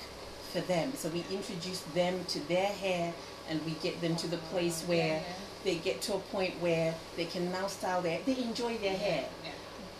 [0.51, 0.93] for them.
[0.95, 3.13] So we introduce them to their hair,
[3.49, 5.23] and we get them to the place Yeah, where yeah.
[5.63, 9.25] they get to a point where they can now style their they enjoy their hair.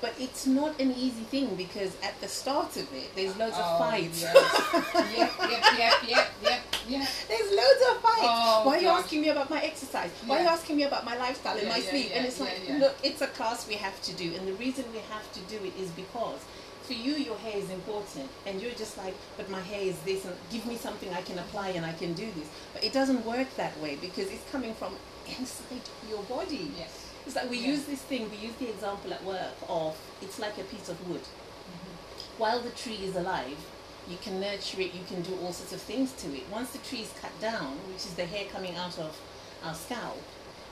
[0.01, 0.09] Yeah.
[0.09, 3.61] But it's not an easy thing because at the start of it, there's loads Oh,
[3.61, 4.21] of fights.
[4.21, 4.35] Yes.
[5.17, 7.07] yep, yep, yep, yep, yep, yeah.
[7.27, 8.19] There's loads of fights.
[8.23, 10.11] Oh, Why are you asking me about my exercise?
[10.25, 12.05] Why are you asking me about my lifestyle and Yeah, my yeah, sleep?
[12.13, 12.79] and yeah, it's like, yeah, yeah.
[12.79, 14.33] look, it's a class we have to do.
[14.35, 16.39] And the reason we have to do it is because
[16.83, 18.29] for you, your hair is important.
[18.47, 20.25] And you're just like, but my hair is this.
[20.25, 22.47] And give me something I can apply and I can do this.
[22.73, 24.95] But it doesn't work that way because it's coming from
[25.27, 26.71] inside your body.
[26.77, 27.08] Yes.
[27.29, 27.67] It's like we Yeah.
[27.73, 30.97] use this thing, we use the example at work of it's like a piece of
[31.07, 31.21] wood.
[31.21, 32.39] Mm-hmm.
[32.39, 33.55] While the tree is alive,
[34.07, 36.49] you can nurture it, you can do all sorts of things to it.
[36.51, 39.15] Once the tree is cut down, which is the hair coming out of
[39.63, 40.19] our scalp,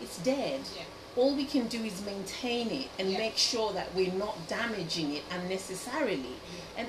[0.02, 0.62] it's dead.
[0.76, 0.86] Yeah.
[1.16, 3.20] All we can do is maintain it and Yeah.
[3.20, 6.38] make sure that we're not damaging it unnecessarily.
[6.76, 6.88] And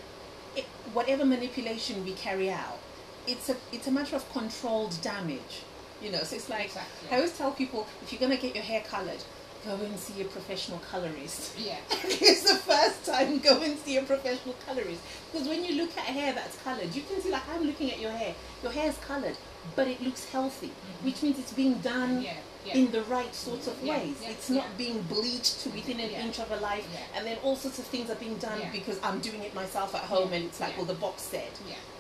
[0.57, 2.79] it, whatever manipulation we carry out,
[3.27, 5.61] it's a it's a matter of controlled damage.
[6.01, 7.09] You know, so it's like Exactly.
[7.11, 9.23] I always tell people if you're gonna get your hair colored,
[9.69, 11.59] go and see a professional colorist.
[11.69, 11.77] Yeah.
[12.05, 15.01] it's the first time go and see a professional colorist
[15.31, 18.01] because when you look at hair that's colored, you can see like I'm looking at
[18.01, 18.35] your hair.
[18.63, 19.37] Your hair is colored,
[19.77, 21.05] but it looks healthy, mm-hmm.
[21.07, 22.35] which means it's being done Yeah.
[22.67, 22.77] Yeah.
[22.79, 24.17] in the right sorts of Yeah, ways.
[24.23, 27.79] it's not being bleached to within an inch of a life, and then all sorts
[27.79, 30.77] of things are being done because I'm doing it myself at home, and it's like,
[30.77, 31.53] well, the box said.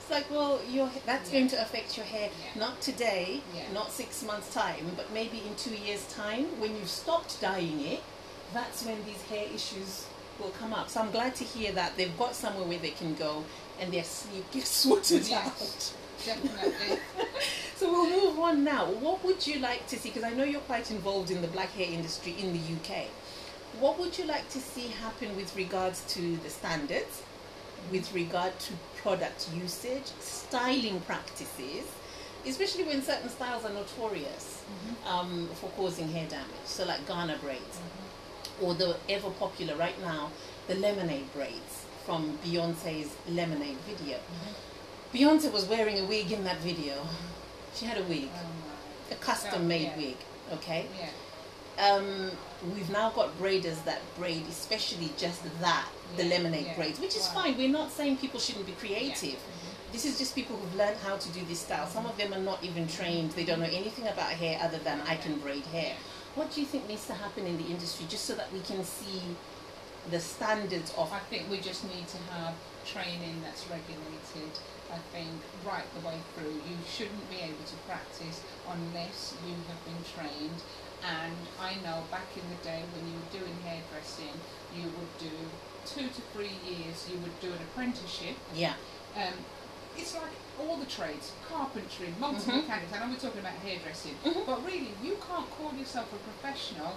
[0.08, 1.40] It's like, well, your that's Yeah.
[1.40, 2.60] going to affect your hair Yeah.
[2.60, 3.70] not today, Yeah.
[3.74, 8.02] not six months time, but maybe in two years time when you've stopped dyeing it.
[8.54, 10.06] That's when these hair issues
[10.38, 10.88] will come up.
[10.88, 13.44] So I'm glad to hear that they've got somewhere where they can go
[13.78, 15.46] and their sleep gets sorted Yes.
[15.46, 15.92] out.
[16.24, 17.00] Definitely.
[17.76, 18.86] So we'll move on now.
[18.86, 20.08] What would you like to see?
[20.08, 23.04] Because I know you're quite involved in the black hair industry in the UK.
[23.78, 27.22] What would you like to see happen with regards to the standards,
[27.92, 31.84] with regard to product usage, styling practices,
[32.46, 34.62] especially when certain styles are notorious
[35.06, 36.66] um, for causing hair damage?
[36.66, 37.80] So, like Ghana braids,
[38.60, 40.30] or the ever popular right now,
[40.66, 44.18] the lemonade braids from Beyonce's Lemonade video.
[45.12, 47.06] Beyonce was wearing a wig in that video.
[47.74, 48.68] She had a wig, Oh
[49.10, 49.96] a custom made yeah.
[49.96, 50.16] wig,
[50.54, 50.86] okay?
[50.98, 51.94] Yeah.
[51.94, 52.30] Um,
[52.74, 56.74] we've now got braiders that braid, especially just that, the lemonade yeah.
[56.76, 57.42] braids, which is Wow.
[57.42, 57.56] fine.
[57.58, 59.38] We're not saying people shouldn't be creative.
[59.38, 59.92] Mhm.
[59.92, 61.86] This is just people who've learned how to do this style.
[61.88, 63.32] Some of them are not even trained.
[63.32, 65.94] They don't know anything about hair other than I can braid hair.
[66.34, 68.84] What do you think needs to happen in the industry just so that we can
[68.84, 69.22] see
[70.10, 72.54] the standards of I think we just need to have
[72.86, 74.58] training that's regulated.
[74.90, 75.28] I think
[75.66, 80.62] right the way through, you shouldn't be able to practice unless you have been trained.
[81.04, 84.34] And I know back in the day when you were doing hairdressing,
[84.74, 85.30] you would do
[85.86, 87.08] two to three years.
[87.10, 88.36] You would do an apprenticeship.
[88.54, 88.74] yeah,
[89.16, 89.32] Um,
[89.96, 92.56] it's like all the trades, carpentry, multi Mhm.
[92.62, 92.92] mechanics.
[92.92, 94.46] I know we're talking about hairdressing, Mhm.
[94.46, 96.94] but really, you can't call yourself a professional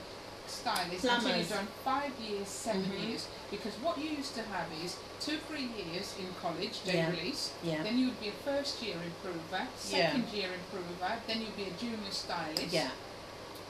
[0.48, 1.38] stylist until Plumbers.
[1.38, 3.08] you've done five years, 7 Mhm.
[3.08, 3.28] years.
[3.50, 7.10] Because what you used to have is two, three years in college, day Yeah.
[7.12, 7.52] release.
[7.64, 10.12] yeah, Then you would be a first year improver, Yeah.
[10.12, 11.22] second year improver.
[11.28, 12.74] Then you'd be a junior stylist.
[12.74, 12.90] yeah,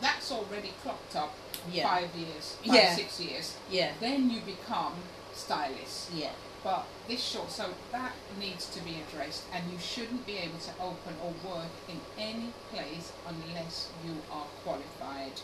[0.02, 1.34] That's already clocked up
[1.72, 2.96] yeah, five years, five, Yeah.
[2.96, 3.56] six years.
[3.70, 4.94] yeah, Then you become
[5.34, 6.32] stylist yeah.
[6.64, 10.72] but this short so that needs to be addressed and you shouldn't be able to
[10.82, 15.40] open or work in any place unless you are qualified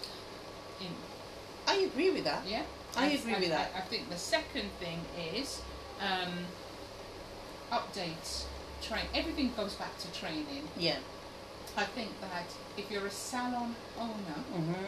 [0.81, 0.87] in
[1.65, 2.45] I agree with that.
[2.45, 2.63] yeah
[2.97, 3.71] I agree and with that.
[3.75, 4.99] I, I think the second thing
[5.33, 5.61] is
[6.01, 6.33] um,
[7.71, 8.43] updates
[8.81, 10.97] train everything goes back to training Yeah.
[11.77, 12.45] I think that
[12.77, 14.85] if you're a salon owner Mm-hmm.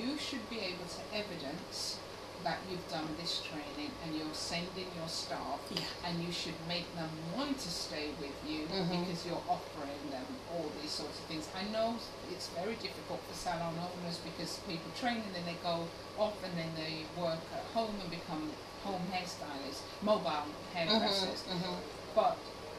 [0.00, 1.98] you should be able to evidence
[2.44, 5.82] that you've done this training and you're sending your staff Yeah.
[6.06, 8.88] and you should make them want to stay with you Mhm.
[9.00, 11.48] because you're offering them all these sorts of things.
[11.62, 11.96] I know
[12.30, 16.54] it's very difficult for salon owners because people train and then they go off and
[16.56, 18.44] then they work at home and become
[18.84, 21.42] home hairstylists, mobile hairdressers.
[21.42, 21.74] Mm-hmm.
[22.14, 22.36] But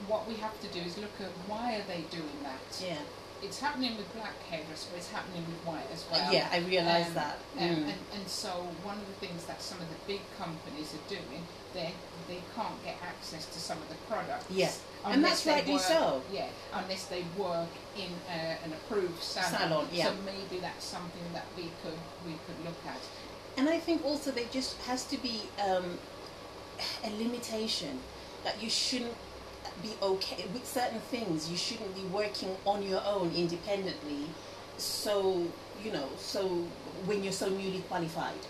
[0.07, 2.63] what we have to do is look at why are they doing that?
[2.81, 3.03] Yeah.
[3.43, 6.31] It's happening with black hairdressers, but it's happening with white as well.
[6.33, 7.37] Yeah, I realise Um, that.
[7.57, 7.83] Um, Mm.
[7.91, 8.49] and, and so
[8.83, 11.93] one of the things that some of the big companies are doing, they
[12.27, 14.45] they can't get access to some of the products.
[14.51, 14.71] Yeah.
[15.05, 16.21] And that's rightly work- so.
[16.31, 19.49] Yeah, unless they work in a, an approved salon.
[19.59, 20.05] Salon, yeah.
[20.05, 22.99] So maybe that's something that we could we could look at.
[23.57, 25.97] And I think also there just has to be um,
[27.03, 27.99] a limitation
[28.43, 29.15] that you shouldn't
[29.81, 31.49] be okay with certain things.
[31.49, 34.25] You shouldn't be working on your own independently.
[34.77, 35.47] So
[35.83, 36.47] you know, so
[37.05, 38.41] when you're so newly qualified,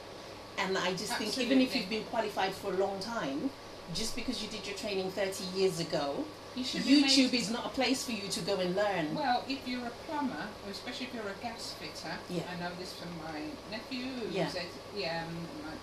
[0.57, 3.49] and I just think even if you've been qualified for a long time,
[3.93, 8.03] just because you did your training thirty years ago, You YouTube is not a place
[8.03, 9.15] for you to go and learn.
[9.15, 12.43] Well, if you're a plumber, or especially if you're a gas fitter, Yeah.
[12.51, 13.39] I know this from my
[13.71, 14.51] nephew, Yeah.
[14.51, 15.23] a, yeah,
[15.65, 15.73] my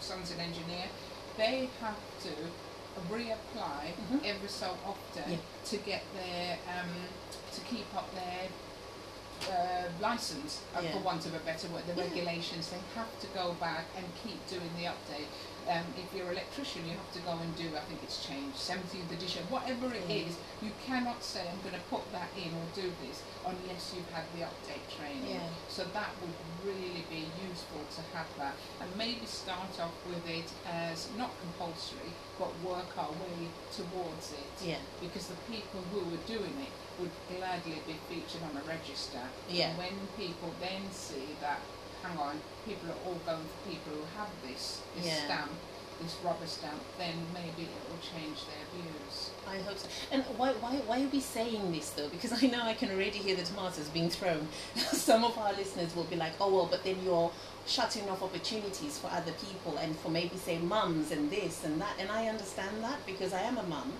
[0.00, 0.86] son's an engineer,
[1.36, 2.30] they have to
[3.10, 4.24] reapply Mhm.
[4.24, 5.38] every so often Yeah.
[5.64, 7.08] to get their, um,
[7.54, 8.48] to keep up their
[9.50, 10.92] uh, license, uh, Yeah.
[10.92, 12.04] for want of a better word, the Yeah.
[12.04, 12.68] regulations.
[12.68, 15.26] They have to go back and keep doing the update.
[15.68, 18.58] Um, if you're an electrician, you have to go and do, I think it's changed,
[18.58, 20.26] 17th edition, whatever it Yeah.
[20.26, 24.10] is, you cannot say, I'm going to put that in or do this unless you've
[24.10, 25.38] had the update training.
[25.38, 25.48] Yeah.
[25.68, 26.34] So that would
[26.66, 28.54] really be useful to have that.
[28.80, 34.52] And maybe start off with it as not compulsory, but work our way towards it.
[34.66, 34.78] Yeah.
[35.00, 39.22] Because the people who are doing it would gladly be featured on a register.
[39.48, 39.70] Yeah.
[39.70, 41.60] And when people then see that,
[42.02, 45.24] hang on, people are all going for people who have this, this Yeah.
[45.24, 45.50] stamp,
[46.00, 49.30] this rubber stamp, then maybe it will change their views.
[49.48, 49.88] I hope so.
[50.10, 52.08] And why, why, why are we saying this though?
[52.08, 54.48] Because I know I can already hear the tomatoes being thrown.
[54.76, 57.30] Some of our listeners will be like, oh, well, but then you're
[57.66, 61.94] shutting off opportunities for other people and for maybe, say, mums and this and that.
[62.00, 63.92] And I understand that because I am a mum.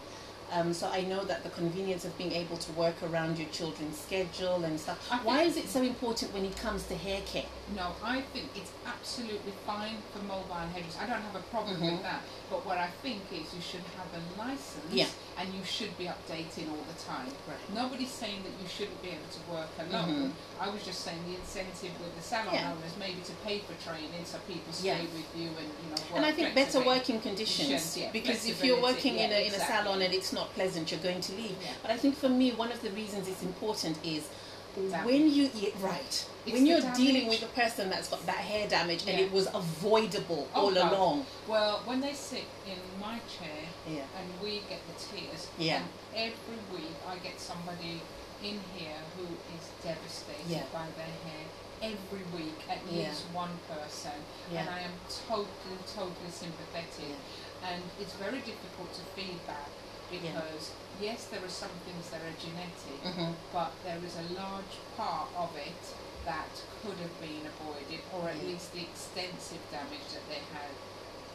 [0.53, 3.99] Um, so I know that the convenience of being able to work around your children's
[3.99, 4.99] schedule and stuff.
[5.25, 7.47] Why is it so important when it comes to hair care?
[7.75, 11.01] No, I think it's absolutely fine for mobile hairdressers.
[11.01, 11.93] I don't have a problem Mhm.
[11.93, 12.21] with that.
[12.51, 15.07] But what I think is you should have a license Yeah.
[15.39, 17.33] and you should be updating all the time.
[17.49, 17.57] Right.
[17.73, 20.35] Nobody's saying that you shouldn't be able to work alone.
[20.61, 22.55] I was just saying the incentive with the salon Mm-hmm.
[22.57, 22.73] Yeah.
[22.73, 24.97] owners maybe to pay for training so people Yeah.
[24.99, 28.45] stay with you and you know work And I think better working conditions yeah, because
[28.47, 29.77] if you're working in a in a exactly.
[29.85, 31.57] salon and it's not pleasant, you're going to leave.
[31.63, 31.73] Yeah.
[31.83, 34.29] But I think for me, one of the reasons it's important is
[34.75, 35.05] Damage.
[35.07, 38.67] when you eat right It's when you're dealing with a person that's got that hair
[38.69, 40.93] damage and it was avoidable Oh, all God.
[40.93, 41.27] along.
[41.47, 44.01] Well, when they sit in my chair Yeah.
[44.19, 45.49] and we get the tears.
[45.59, 45.83] Yeah.
[46.15, 48.01] And every week I get somebody
[48.43, 49.25] in here who
[49.55, 50.63] is devastated Yeah.
[50.73, 51.45] by their hair.
[51.83, 53.09] Every week, at Yeah.
[53.09, 54.13] least one person.
[54.51, 54.61] Yeah.
[54.61, 54.93] And I am
[55.29, 57.17] totally, totally sympathetic.
[57.63, 59.69] And it's very difficult to feedback
[60.13, 60.71] because,
[61.01, 63.35] yes, there are some things that are genetic, Mhm.
[63.53, 65.83] but there is a large part of it
[66.25, 68.43] that could have been avoided, or at Yeah.
[68.53, 70.71] least the extensive damage that they had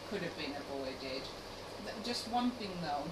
[0.10, 1.24] could have been avoided.
[1.84, 3.04] Th- Just one thing though,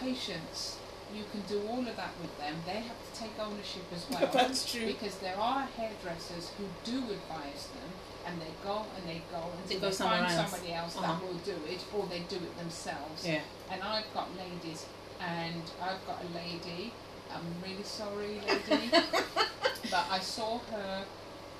[0.00, 0.76] patients,
[1.12, 2.54] you can do all of that with them.
[2.66, 4.30] They have to take ownership as well.
[4.32, 4.86] That's true.
[4.86, 7.90] Because there are hairdressers who do advise them,
[8.26, 10.50] and they go and they go They until go they, find else.
[10.50, 11.12] somebody else Uh-huh.
[11.12, 13.26] that will do it, or they do it themselves.
[13.26, 13.40] Yeah.
[13.70, 14.86] And I've got ladies,
[15.20, 16.92] and I've got a lady.
[17.34, 18.90] I'm really sorry, lady,
[19.90, 21.04] but I saw her.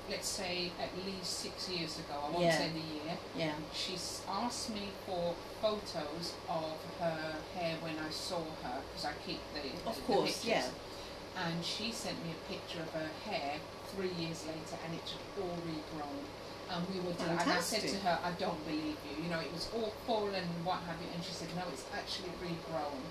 [0.09, 2.13] Let's say at least six years ago.
[2.27, 2.57] I won't Yeah.
[2.57, 3.17] say the year.
[3.35, 3.53] Yeah.
[3.73, 9.39] She's asked me for photos of her hair when I saw her because I keep
[9.53, 10.45] the, the, Of the course, pictures.
[10.45, 11.43] yeah.
[11.43, 13.59] And she sent me a picture of her hair
[13.95, 16.23] three years later, and it's all regrown.
[16.69, 19.23] And we were, del- and I said to her, I don't believe you.
[19.23, 21.07] You know, it was all fallen and what have you.
[21.13, 23.01] And she said, No, it's actually regrown.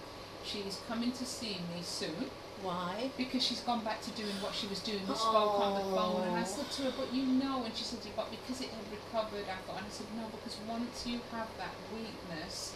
[0.44, 2.30] She's coming to see me soon
[2.64, 3.10] Why?
[3.16, 5.00] because she's gone back to doing what she was doing.
[5.06, 6.44] We spoke on the phone, and I Oh.
[6.56, 9.56] said to her, "But you know," and she said, "But because it had recovered, I
[9.68, 12.72] thought." And I said, "No, because once you have that weakness,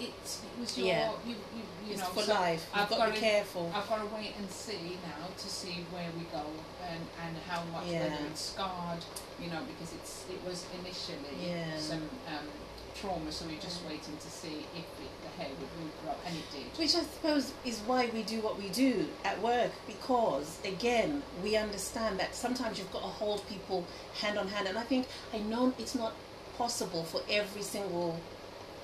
[0.00, 1.12] it's it was your Yeah.
[1.24, 2.64] you you, you It's know for so life.
[2.72, 3.72] You've I've got to be careful.
[3.74, 6.44] I've got to wait and see now to see where we go
[6.84, 8.02] and, and how much Yeah.
[8.08, 9.04] whether it's scarred,
[9.40, 11.78] you know, because it's it was initially Yeah.
[11.78, 12.48] some um,
[12.94, 16.78] trauma, so we're just waiting to see if it, hair would regrow, and it did.
[16.78, 21.56] Which I suppose is why we do what we do at work because, again, we
[21.56, 23.84] understand that sometimes you've got to hold people
[24.20, 24.68] hand on hand.
[24.68, 26.14] And I think, I know it's not
[26.56, 28.18] possible for every single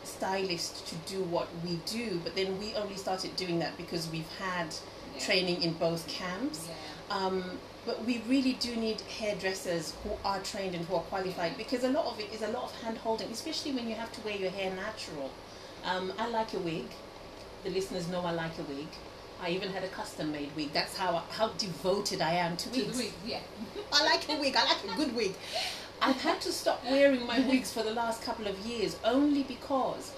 [0.05, 4.29] stylist to do what we do, but then we only started doing that because we've
[4.39, 4.75] had
[5.15, 5.21] Yeah.
[5.25, 6.67] training in both camps.
[6.69, 7.17] Yeah.
[7.17, 11.83] Um, but we really do need hairdressers who are trained and who are qualified because
[11.83, 14.21] a lot of it is a lot of hand holding, especially when you have to
[14.23, 15.31] wear your hair natural.
[15.85, 16.87] Um, I like a wig.
[17.65, 18.87] The listeners know I like a wig.
[19.43, 20.73] I even had a custom made wig.
[20.73, 22.99] That's how how devoted I am to To wigs.
[22.99, 23.41] wig, yeah.
[23.93, 24.55] I like a wig.
[24.57, 25.35] I like a good wig.
[26.01, 30.13] I've had to stop wearing my wigs for the last couple of years only because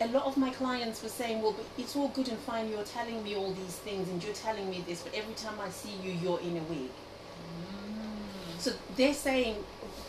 [0.00, 2.70] a lot of my clients were saying, "Well, it's all good and fine.
[2.70, 5.70] You're telling me all these things and you're telling me this, but every time I
[5.70, 8.58] see you, you're in a wig." Mm.
[8.60, 9.56] So they're saying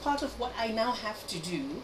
[0.02, 1.82] part of what I now have to do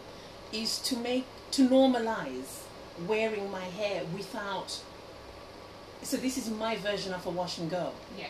[0.52, 2.61] is to make to normalize
[3.06, 4.80] wearing my hair without.
[6.02, 7.92] So this is my version of a wash and go.
[8.18, 8.26] Yeah.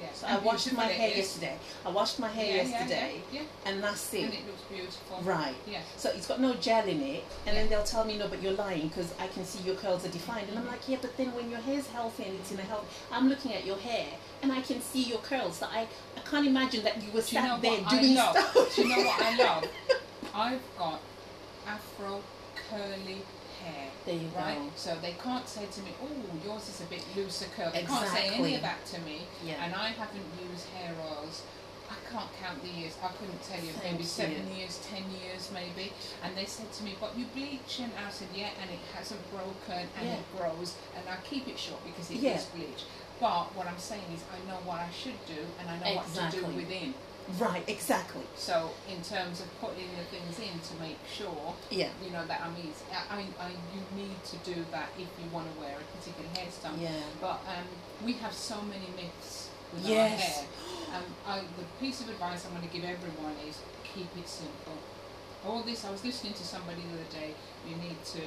[0.00, 0.12] Yeah.
[0.12, 1.56] So I washed my hair yesterday.
[1.84, 4.24] I washed my hair Yeah, yesterday, Yeah, and that's it.
[4.24, 5.20] And it looks beautiful.
[5.22, 5.56] Right.
[5.66, 5.80] Yeah.
[5.96, 8.52] So it's got no gel in it, and then they'll tell me no, but you're
[8.52, 11.34] lying because I can see your curls are defined, and I'm like, yeah, but then
[11.34, 14.06] when your hair's healthy and it's in a health, I'm looking at your hair
[14.42, 15.56] and I can see your curls.
[15.58, 18.14] So I, I can't imagine that you were Do you know sat there I doing
[18.14, 18.36] love?
[18.36, 18.76] stuff.
[18.76, 19.64] Do you know what I love?
[20.34, 21.00] I've got
[21.66, 22.22] afro
[22.70, 23.22] curly.
[24.08, 24.70] There you Right, go.
[24.74, 26.08] so they can't say to me, "Oh,
[26.42, 29.62] yours is a bit looser curl." They can't say any of that to me, Yeah.
[29.62, 31.42] and I haven't used hair oils.
[31.90, 32.94] I can't count the years.
[33.02, 33.72] I couldn't tell you.
[33.72, 34.56] Thank maybe seven you.
[34.60, 35.92] years, ten years, maybe.
[36.22, 39.20] And they said to me, "But you bleach," and I said, "Yeah," and it hasn't
[39.30, 40.14] broken, and Yeah.
[40.14, 42.40] it grows, and I keep it short because it is Yeah.
[42.54, 42.84] bleach.
[43.20, 46.14] But what I'm saying is, I know what I should do, and I know what
[46.14, 46.94] to do within.
[47.36, 48.22] Right, exactly.
[48.36, 51.90] So, in terms of putting the things in to make sure Yeah.
[52.02, 55.08] you know that I mean, it's- I, I, I you need to do that if
[55.20, 56.80] you want to wear a particular hairstyle.
[56.80, 56.90] Yeah.
[57.20, 57.68] But um,
[58.04, 60.20] we have so many myths with our Yes.
[60.38, 60.44] hair.
[60.96, 64.78] Um, I, the piece of advice I'm going to give everyone is keep it simple.
[65.46, 67.34] All this, I was listening to somebody the other day.
[67.68, 68.20] You need to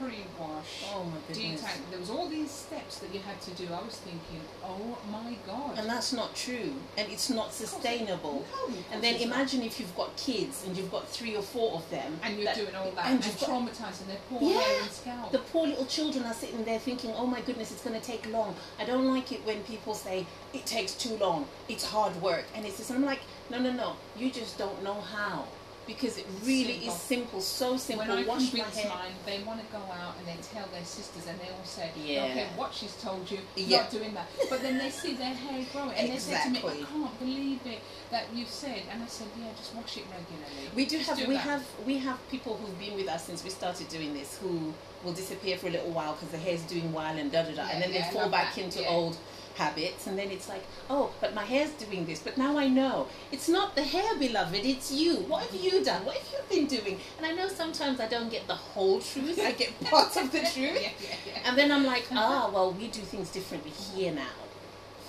[0.00, 0.84] pre-wash.
[0.94, 1.60] Oh my goodness.
[1.60, 3.64] Detang- there was all these steps that you had to do.
[3.72, 5.78] I was thinking, oh my god.
[5.78, 8.44] And that's not true, and it's not sustainable.
[8.68, 9.34] No, And then it's not.
[9.36, 12.46] imagine if you've got kids and you've got three or four of them, And you're
[12.46, 14.60] that- doing all that and and, traumatizing their poor Yeah.
[14.60, 15.32] hair and scalp.
[15.32, 18.26] The poor little children are sitting there thinking, oh my goodness, it's going to take
[18.32, 18.54] long.
[18.78, 22.44] I don't like it when people say it takes too long, it's hard work.
[22.54, 23.20] And it's just, I'm like,
[23.50, 25.44] no, no, no, you just don't know how.
[25.90, 26.94] Because it really Simple.
[26.94, 28.06] is simple, so simple.
[28.06, 28.88] When I Wash my hair.
[28.88, 31.90] mine, they want to go out and they tell their sisters, and they all say,
[31.96, 32.24] Yeah.
[32.26, 33.78] "Okay, what she's told you, Yeah.
[33.78, 36.60] not doing that." But then they see their hair growing, and they say to me,
[36.60, 37.80] "I can't believe it
[38.12, 41.18] that you said." And I said, "Yeah, just wash it regularly." We do Just have
[41.18, 41.40] do we that.
[41.40, 44.72] have we have people who've been with us since we started doing this who
[45.02, 47.54] will disappear for a little while because the hair's doing well and da da da,
[47.66, 49.16] Yeah, and then yeah, they fall back that, into old
[49.60, 53.06] habits, and then it's like, oh, but my hair's doing this, but now I know
[53.30, 55.16] it's not the hair, beloved, it's you.
[55.30, 56.04] What have you done?
[56.06, 56.98] What have you been doing?
[57.18, 59.38] And I know sometimes I don't get the whole truth.
[59.38, 60.56] I get parts of the truth.
[60.86, 61.42] yeah, yeah, yeah.
[61.44, 64.38] And then I'm like, ah, well, we do things differently here now.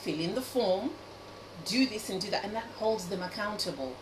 [0.02, 0.92] Fill in the form,
[1.66, 3.96] do this and do that, and that holds them accountable.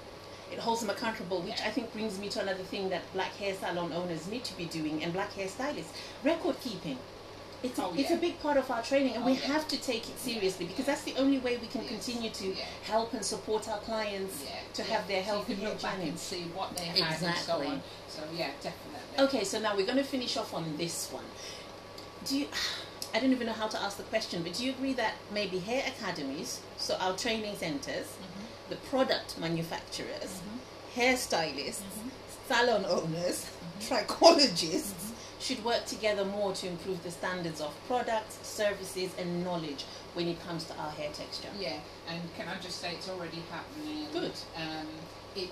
[0.52, 1.62] It holds them accountable, which.
[1.62, 4.66] I think brings me to another thing that black hair salon owners need to be
[4.66, 5.94] doing, and black hair stylists
[6.24, 6.98] record keeping.
[7.62, 8.16] It's a, Oh, it's yeah.
[8.16, 9.48] a big part of our training, and Oh, we yeah.
[9.48, 11.90] have to take it seriously because that's the only way we can Yes.
[11.92, 12.64] continue to Yeah.
[12.84, 14.36] help and support our clients
[14.76, 17.22] to have their So healthy you can hair look back and see what they had
[17.22, 17.82] and so on.
[18.08, 19.26] So yeah, definitely.
[19.26, 21.26] Okay, so now we're going to finish off on this one.
[22.26, 22.48] Do you?
[23.14, 25.58] I don't even know how to ask the question, but do you agree that maybe
[25.60, 28.70] hair academies, so our training centers, Mhm.
[28.70, 30.60] the product manufacturers, Mhm.
[30.96, 32.12] hairstylists, Mhm.
[32.48, 33.46] salon owners,
[33.82, 33.88] Mhm.
[33.88, 35.09] trichologists
[35.40, 40.40] should work together more to improve the standards of products, services, and knowledge when it
[40.46, 41.48] comes to our hair texture?
[41.58, 41.78] Yeah,
[42.10, 44.08] and can I just say it's already happening?
[44.12, 44.34] Good.
[44.56, 44.88] Um,
[45.36, 45.50] it,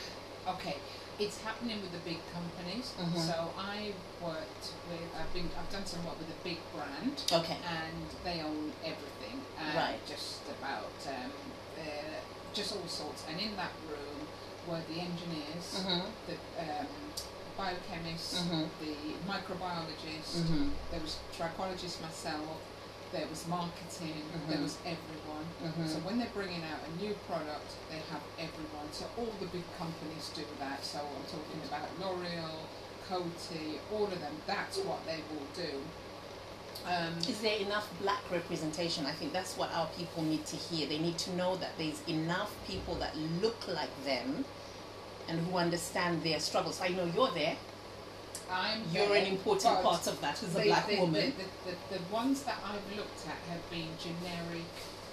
[0.48, 0.76] okay,
[1.18, 2.92] it's happening with the big companies.
[2.98, 3.26] Mhm.
[3.26, 7.58] So I worked with, I've been, I've done some work with a big brand, Okay.
[7.68, 9.42] and they own everything,
[9.74, 9.98] Right.
[10.08, 11.32] just about, um,
[11.78, 11.82] uh,
[12.54, 13.24] just all sorts.
[13.28, 14.26] And in that room
[14.66, 16.02] were the engineers, Mhm.
[16.26, 16.86] the um,
[17.58, 18.68] biochemists, Mhm.
[18.80, 18.94] the
[19.26, 20.70] microbiologists, Mhm.
[20.90, 22.56] there was trichologist myself,
[23.10, 24.62] there was marketing, there Mhm.
[24.62, 25.46] was everyone.
[25.64, 25.88] Mhm.
[25.92, 28.92] So when they're bringing out a new product, they have everyone.
[28.92, 30.84] So all the big companies do that.
[30.84, 32.60] So I'm talking about L'Oreal,
[33.08, 34.40] Coty, all of them.
[34.46, 35.82] That's what they will do.
[36.86, 39.04] Um, Is there enough black representation?
[39.04, 40.86] I think that's what our people need to hear.
[40.86, 44.44] They need to know that there's enough people that look like them
[45.28, 46.80] and who understand their struggles.
[46.80, 47.56] I know you're there.
[48.50, 51.34] I'm You're there, an important part of that as a the- black the, woman.
[51.36, 54.64] The, the, the, the ones that I've looked at have been generic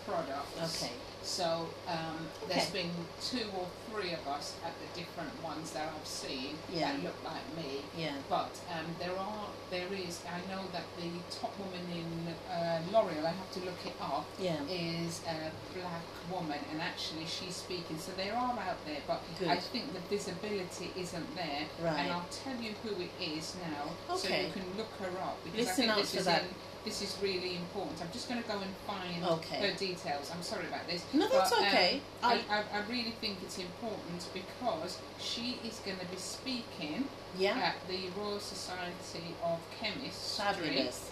[0.08, 0.84] products.
[0.84, 0.94] Okay.
[1.26, 2.84] So um, there's Okay.
[2.84, 6.92] been two or three of us at the different ones that I've seen Yeah.
[6.94, 7.82] that look like me.
[7.98, 8.14] Yeah.
[8.30, 10.22] But um, there are, there is.
[10.30, 14.26] I know that the top woman in uh, L'Oreal, I have to look it up,
[14.40, 14.62] Yeah.
[14.70, 17.98] is a black woman, and actually she's speaking.
[17.98, 19.48] So they are out there, but Good.
[19.48, 21.66] I think the visibility isn't there.
[21.82, 22.00] Right.
[22.02, 25.66] And I'll tell you who it is now, so you can look her up because
[25.66, 26.44] Listen I out think this is that.
[26.44, 26.48] in,
[26.86, 28.00] this is really important.
[28.02, 29.58] I'm just going to go and find Okay.
[29.72, 30.32] her details.
[30.34, 31.04] I'm sorry about this.
[31.14, 32.02] No, that's but, um, okay.
[32.24, 37.06] I, I, I, I really think it's important because she is going to be speaking
[37.38, 37.58] yeah.
[37.74, 41.12] at the Royal Society of Chemists Fabulous.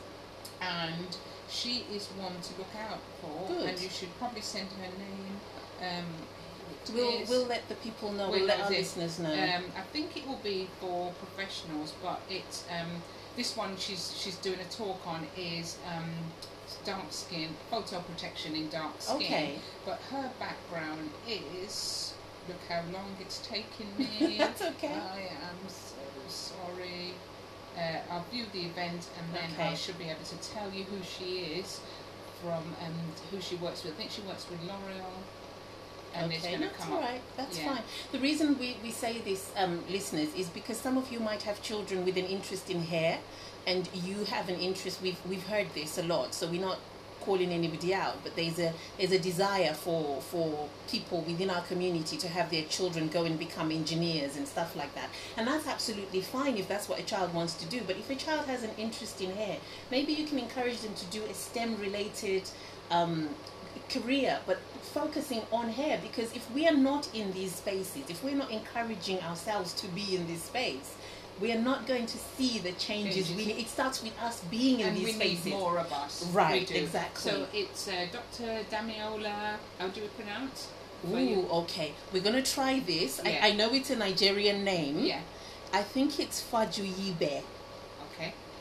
[0.62, 1.18] and
[1.50, 3.70] she is one to look out for Good.
[3.70, 5.40] and you should probably send her name
[5.82, 6.06] um,
[6.94, 8.30] We'll is- we'll let the people know.
[8.30, 9.32] We'll We'll let let our it- listeners know.
[9.32, 13.02] um, I think it will be for professionals, but it's um,
[13.36, 16.10] this one she's she's doing a talk on is um,
[16.86, 19.18] dark skin photo protection in dark skin.
[19.18, 19.56] okay.
[19.86, 22.14] But her background is
[22.48, 24.36] look how long it's taken me.
[24.38, 24.94] That's okay.
[24.94, 25.20] I
[25.50, 25.96] am so
[26.28, 27.14] sorry.
[27.78, 31.04] Uh, I'll view the event and then I should be able to tell you who
[31.04, 31.80] she is
[32.42, 32.94] from and
[33.32, 33.94] who she works with.
[33.94, 35.16] I think she works with L'Oreal.
[36.14, 37.10] And it's okay, going to that's come all up.
[37.38, 37.74] That's Yeah.
[37.76, 37.84] fine.
[38.12, 41.62] The reason we, we say this, um, listeners, is because some of you might have
[41.62, 43.20] children with an interest in hair,
[43.66, 45.02] and you have an interest.
[45.02, 46.80] We've we've heard this a lot, so we're not
[47.22, 52.18] calling anybody out, but there's a there's a desire for for people within our community
[52.18, 56.22] to have their children go and become engineers and stuff like that, and that's absolutely
[56.22, 57.80] fine if that's what a child wants to do.
[57.88, 59.58] But if a child has an interest in hair,
[59.90, 62.44] maybe you can encourage them to do a STEM related.
[62.92, 63.30] Um,
[63.90, 68.36] career but focusing on hair because if we are not in these spaces if we're
[68.36, 70.94] not encouraging ourselves to be in this space
[71.42, 73.48] we are not going to see the changes we Changes.
[73.48, 76.30] need it starts with us being in and these we spaces need more of us.
[76.32, 77.32] Right, exactly.
[77.32, 78.64] So it's uh, Dr.
[78.70, 79.56] Damiola.
[79.80, 80.68] How do we pronounce?
[81.12, 83.40] Ooh, okay we're going to try this Yeah.
[83.44, 85.20] I, I know it's a nigerian name Yeah.
[85.74, 87.42] i think it's fajuyibe.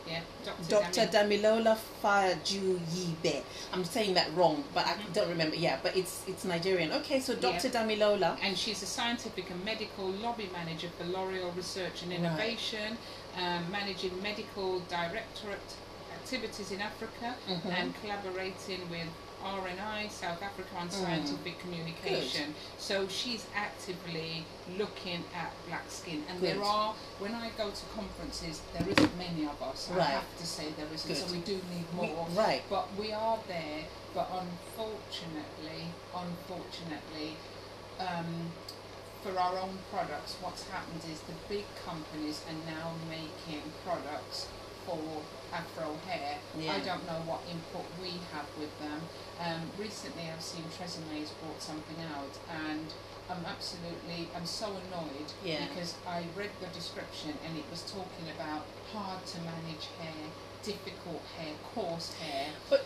[0.09, 0.21] Yeah.
[0.45, 0.69] Dr.
[0.69, 3.43] dr Dami- damilola fajuyibe
[3.73, 7.35] i'm saying that wrong but i don't remember yeah but it's it's nigerian okay so
[7.35, 7.73] dr Yeah.
[7.73, 12.21] damilola and she's a scientific and medical lobby manager for L'Oreal Research and Right.
[12.21, 12.99] Innovation,
[13.37, 15.71] um, managing medical directorate
[16.19, 17.73] activities in Africa, Mhm.
[17.79, 19.09] and collaborating with
[19.45, 20.93] R&I South Africa on Mm.
[20.93, 22.55] scientific communication.
[22.79, 24.45] So she's actively
[24.77, 29.45] looking at black skin, and there are when I go to conferences, there isn't many
[29.47, 29.91] of us.
[29.91, 31.15] I have to say there isn't.
[31.15, 32.27] So we do need We- more.
[32.35, 33.85] right But we are there.
[34.15, 37.37] But unfortunately, unfortunately,
[37.99, 38.53] um,
[39.23, 44.47] for our own products, what's happened is the big companies are now making products
[44.85, 45.23] for
[45.53, 46.39] Afro hair.
[46.59, 46.73] Yeah.
[46.73, 49.01] I don't know what input we have with them.
[49.41, 52.35] Um, recently, I've seen TRESemmé's brought something out,
[52.69, 52.93] and
[53.31, 55.67] I'm absolutely, I'm so annoyed Yeah.
[55.69, 60.25] because I read the description and it was talking about hard to manage hair,
[60.63, 62.49] difficult hair, coarse hair.
[62.71, 62.85] But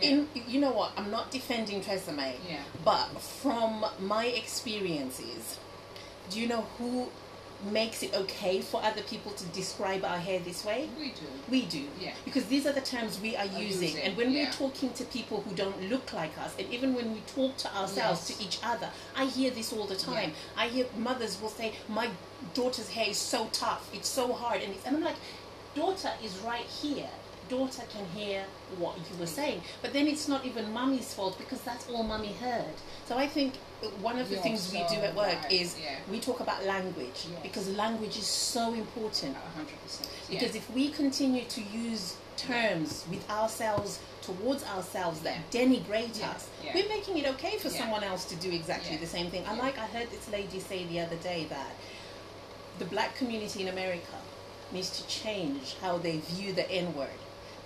[0.00, 0.08] Yeah.
[0.10, 2.64] in you know what i'm not defending TRESemmé yeah.
[2.84, 5.58] but from my experiences
[6.28, 7.08] do you know who
[7.72, 11.26] makes it okay for other people to describe our hair this way We do.
[11.50, 12.12] we do Yeah.
[12.24, 14.44] because these are the terms we are Are using using, and when yeah.
[14.44, 17.76] we're talking to people who don't look like us and even when we talk to
[17.76, 18.38] ourselves Yes.
[18.38, 22.08] to each other i hear this all the time i hear mothers will say my
[22.54, 25.16] daughter's hair is so tough it's so hard and, it's, and i'm like
[25.74, 27.08] daughter is right here
[27.48, 28.44] daughter can hear
[28.78, 32.32] what you were saying but then it's not even mummy's fault because that's all mummy
[32.40, 32.64] heard
[33.06, 33.54] so i think
[34.00, 35.96] one of the You're things we do at work right, is yeah.
[36.10, 37.42] we talk about language Yes.
[37.42, 40.08] because language is so important hundred percent.
[40.30, 46.48] because if we continue to use terms with ourselves towards ourselves that denigrate Yeah, us,
[46.64, 46.72] yeah.
[46.74, 47.78] we're making it okay for Yeah.
[47.80, 49.00] someone else to do exactly Yeah.
[49.00, 49.44] the same thing.
[49.46, 51.70] I like I heard this lady say the other day that
[52.78, 54.16] the black community in America
[54.72, 57.08] needs to change how they view the N word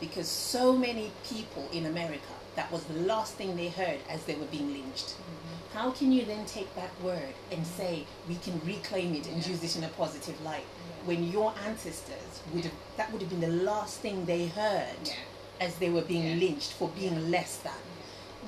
[0.01, 4.34] because so many people in America that was the last thing they heard as they
[4.34, 5.11] were being lynched.
[5.11, 5.78] Mm-hmm.
[5.78, 9.53] How can you then take that word and say we can reclaim it and Yeah.
[9.53, 11.07] use it in a positive light Yeah.
[11.07, 15.14] when your ancestors would have that would have been the last thing they heard Yeah.
[15.61, 17.72] as they were being lynched for being less than.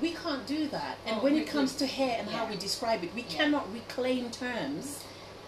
[0.01, 0.97] We can't do that.
[1.05, 4.31] And Oh, when it comes to hair and how we describe it, we cannot reclaim
[4.31, 4.99] terms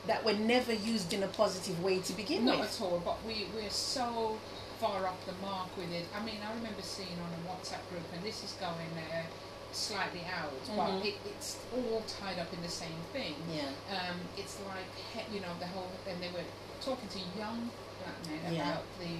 [0.07, 2.79] that were never used in a positive way to begin Not with.
[2.79, 4.37] Not at all, but we, we're so
[4.79, 6.05] far off the mark with it.
[6.15, 9.23] I mean, I remember seeing on a WhatsApp group, and this is going uh,
[9.71, 10.77] slightly out, Mhm.
[10.77, 13.35] but it, it's all tied up in the same thing.
[13.51, 13.71] Yeah.
[13.91, 14.87] Um, it's like,
[15.33, 16.45] you know, the whole, and they were
[16.81, 17.69] talking to young
[17.99, 18.71] black men Yeah.
[18.71, 19.15] about the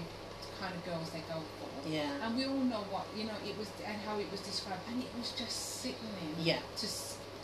[0.60, 1.89] kind of girls they go for.
[1.89, 2.10] Yeah.
[2.24, 5.03] And we all know what, you know, it was, and how it was described, and
[5.03, 6.36] it was just sickening.
[6.39, 6.60] Yeah.
[6.78, 6.88] To,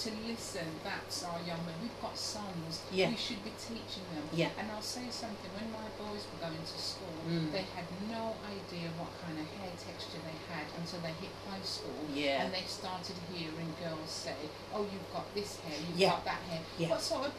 [0.04, 0.66] to listen.
[0.84, 1.76] That's our young men.
[1.82, 2.82] We've got sons.
[2.91, 3.10] Yeah.
[3.10, 4.24] We should be teaching them.
[4.34, 4.49] Yeah.
[4.58, 5.52] And I'll say something.
[5.58, 7.52] When my boys were going to school, Mm.
[7.52, 11.62] they had no idea what kind of hair texture they had until they hit high
[11.64, 11.93] school.
[12.14, 12.43] Yeah.
[12.43, 14.36] And they started hearing girls say,
[14.74, 15.78] "Oh, you've got this hair.
[15.88, 16.10] You've Yeah.
[16.10, 16.89] got that hair." Yeah.
[16.89, 17.34] What sort of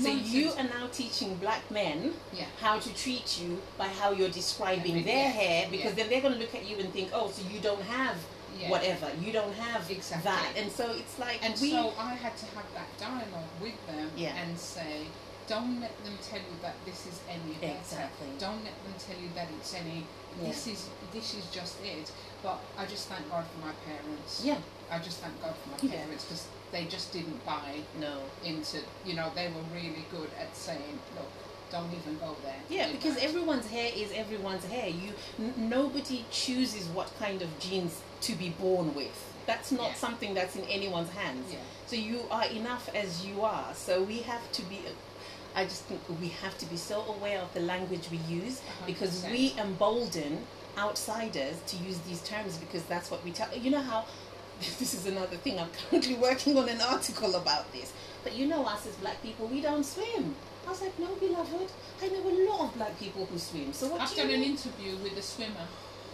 [0.00, 2.46] So you are now teaching black men Yeah.
[2.62, 5.96] how to treat you by how you're describing Every- their yeah, hair because yeah.
[5.96, 8.16] then they're going to look at you and think, oh, so you don't have
[8.58, 8.70] Yeah.
[8.70, 10.30] whatever, you don't have Exactly.
[10.30, 11.70] that, and so it's like And we.
[11.70, 14.34] so I had to have that dialogue with them Yeah.
[14.36, 15.06] and say,
[15.48, 17.78] don't let them tell you that this is any better.
[17.80, 18.28] Exactly.
[18.38, 20.04] Don't let them tell you that it's any.
[20.40, 22.10] This is this is just it.
[22.42, 24.42] But I just thank God for my parents.
[24.44, 24.58] yeah,
[24.90, 28.20] I just thank God for my parents because they just didn't buy no.
[28.44, 28.78] into.
[29.04, 31.28] You know, they were really good at saying, look,
[31.70, 32.56] don't even go there.
[32.70, 34.88] Yeah, because that." everyone's hair is everyone's hair.
[34.88, 39.16] You n- nobody chooses what kind of genes to be born with.
[39.46, 39.94] That's not Yeah.
[39.94, 41.52] something that's in anyone's hands.
[41.52, 41.58] Yeah.
[41.86, 43.74] So you are enough as you are.
[43.74, 44.78] So we have to be.
[45.54, 49.22] I just think we have to be so aware of the language we use because
[49.24, 49.30] 100%.
[49.32, 50.46] we embolden
[50.78, 53.48] outsiders to use these terms because that's what we tell.
[53.56, 54.04] You know how.
[54.78, 55.58] This is another thing.
[55.58, 57.92] I'm currently working on an article about this.
[58.22, 60.36] But you know, us as black people, we don't swim.
[60.66, 61.68] I was like, no, beloved.
[62.00, 63.72] I know a lot of black people who swim.
[63.72, 65.66] So what I've do you done an interview with a swimmer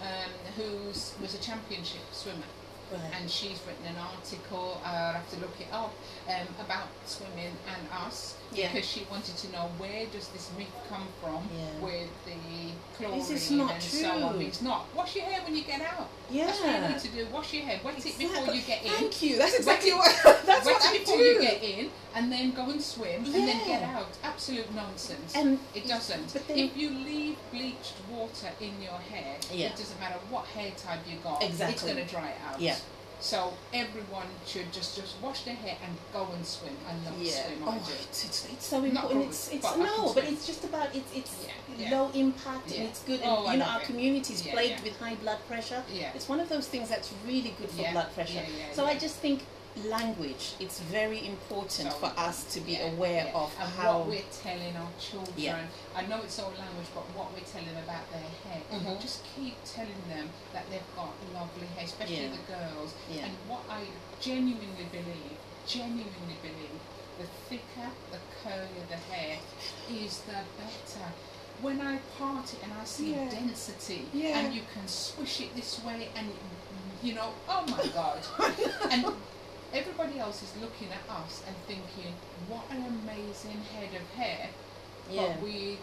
[0.03, 2.47] um, who was a championship swimmer.
[2.91, 3.03] Right.
[3.21, 4.81] and she's written an article.
[4.83, 5.93] Uh, I'll have to look it up
[6.27, 8.73] um, about swimming and us Yeah.
[8.73, 11.85] because she wanted to know where does this myth come from Yeah.
[11.85, 12.33] with the
[12.97, 14.33] chlorine This is not and so on.
[14.33, 14.41] true.
[14.41, 14.87] It's not.
[14.97, 16.09] Wash your hair when you get out.
[16.31, 16.47] Yeah.
[16.47, 17.27] That's what you need to do.
[17.31, 17.79] Wash your hair.
[17.85, 18.91] Wet it before you get in.
[18.93, 19.37] Thank you.
[19.37, 20.23] That's exactly it- what.
[20.47, 21.25] That's Wet what I it before do.
[21.25, 24.09] you get in, and then go and swim, and then get out.
[24.25, 25.35] Absolute nonsense.
[25.37, 26.33] And It doesn't.
[26.33, 29.67] But then, if you leave bleached water in your hair, Yeah.
[29.69, 31.43] it doesn't matter what hair type you got.
[31.43, 31.75] Exactly.
[31.75, 32.61] It's going to dry out.
[32.61, 32.77] Yeah.
[33.21, 36.77] So everyone should just just wash their hair and go and swim.
[36.89, 37.47] I love yeah.
[37.47, 37.59] swim.
[37.67, 39.25] Oh, it's, it's, it's so important.
[39.25, 41.99] It's, it's but no, but it's just about it's it's Yeah, yeah.
[41.99, 43.21] low impact and it's good.
[43.25, 43.87] Oh, And I you know, our it.
[43.87, 44.85] community is Yeah, plagued yeah.
[44.85, 45.83] with high blood pressure.
[45.93, 46.13] Yeah.
[46.15, 48.35] It's one of those things that's really good for Yeah, blood pressure.
[48.35, 49.43] yeah, yeah, so I just think
[49.85, 50.55] language.
[50.61, 53.35] It's very important So for us to be yeah, aware yeah.
[53.41, 53.99] of and how.
[53.99, 55.35] what we're telling our children.
[55.37, 55.67] Yeah.
[55.95, 58.63] I know it's all language, but what we're telling about their hair.
[58.73, 59.01] Mhm.
[59.01, 62.95] Just keep telling them that they've got lovely hair, especially the girls.
[63.11, 63.83] And what I
[64.21, 66.81] genuinely believe, genuinely believe,
[67.19, 69.39] the thicker, the curlier the hair
[69.91, 71.09] is, the better.
[71.61, 73.29] When I part it and I see Yeah.
[73.29, 74.39] density, Yeah.
[74.39, 76.33] and you can swish it this way, and
[77.03, 78.21] you know, oh my god,
[78.91, 79.05] and
[79.73, 82.15] everybody else is looking at us and thinking,
[82.49, 84.49] what an amazing head of hair,
[85.11, 85.35] yeah.
[85.35, 85.79] but we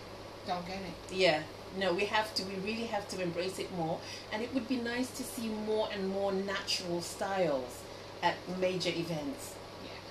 [0.48, 1.16] don't get it.
[1.16, 1.44] Yeah,
[1.78, 2.44] no, we have to.
[2.44, 4.00] We really have to embrace it more,
[4.32, 7.82] and it would be nice to see more and more natural styles
[8.22, 9.55] at major events.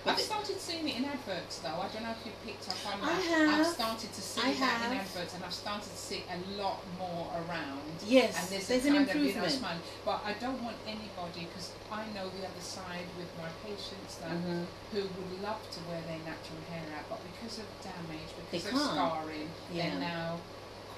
[0.06, 1.80] I've started seeing it in adverts though.
[1.80, 3.08] I don't know if you picked up on that.
[3.08, 3.60] I have.
[3.60, 6.80] I've started to see I that in adverts, and I've started to see a lot
[6.98, 7.80] more around.
[8.06, 9.80] Yes, and there's, there's a an kind of, you know, improvement.
[10.04, 14.30] But I don't want anybody because I know the other side with my patients that
[14.36, 14.66] Mhm.
[14.92, 18.66] who would love to wear their natural hair out, but because of damage, They because
[18.66, 18.92] of can't.
[18.92, 19.90] scarring, Yeah.
[19.90, 20.38] they're now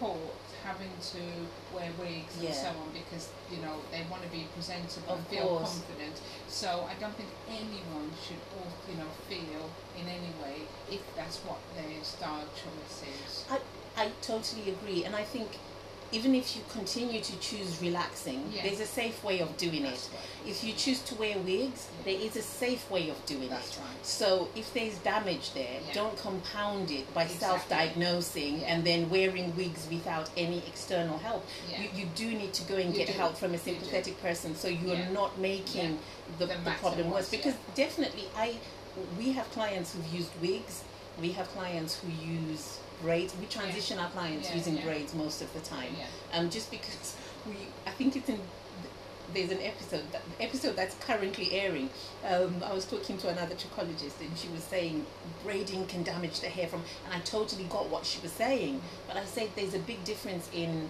[0.00, 0.34] caught
[0.66, 1.22] having to
[1.74, 2.50] wear wigs Yeah.
[2.50, 5.78] and so on because you know they want to be presentable Of and feel course.
[5.78, 6.16] confident.
[6.48, 9.62] So I don't think anyone should, all, you know, feel
[10.00, 10.56] in any way
[10.90, 13.44] if that's what their style choice is.
[13.96, 15.48] I totally agree, and I think
[16.12, 18.62] even if you continue to choose relaxing, Yeah.
[18.62, 20.08] there's a safe way of doing it.
[20.12, 20.50] Right.
[20.50, 22.04] If you choose to wear wigs, Yeah.
[22.12, 23.80] there is a safe way of doing That's it.
[23.80, 24.06] right.
[24.06, 25.94] So if there's damage there, Yeah.
[25.94, 27.48] don't compound it by Exactly.
[27.48, 28.66] self-diagnosing Yeah.
[28.74, 31.44] and then wearing wigs without any external help.
[31.68, 33.12] You, you do need to go and You get do.
[33.14, 35.98] help from a sympathetic person so you're not making
[36.38, 37.28] the, The the, problem worse.
[37.28, 38.56] Because definitely, I
[39.18, 40.82] we have clients who've used wigs.
[41.20, 43.34] We have clients who use braids.
[43.40, 45.94] We transition our clients using braids most of the time
[46.34, 47.14] um, just because
[47.46, 47.54] we,
[47.86, 48.40] I think it's in,
[49.32, 51.90] there's an episode, that, episode that's currently airing.
[52.24, 55.06] Um, I was talking to another trichologist and she was saying
[55.44, 59.16] braiding can damage the hair from, and I totally got what she was saying, but
[59.16, 60.88] I said there's a big difference in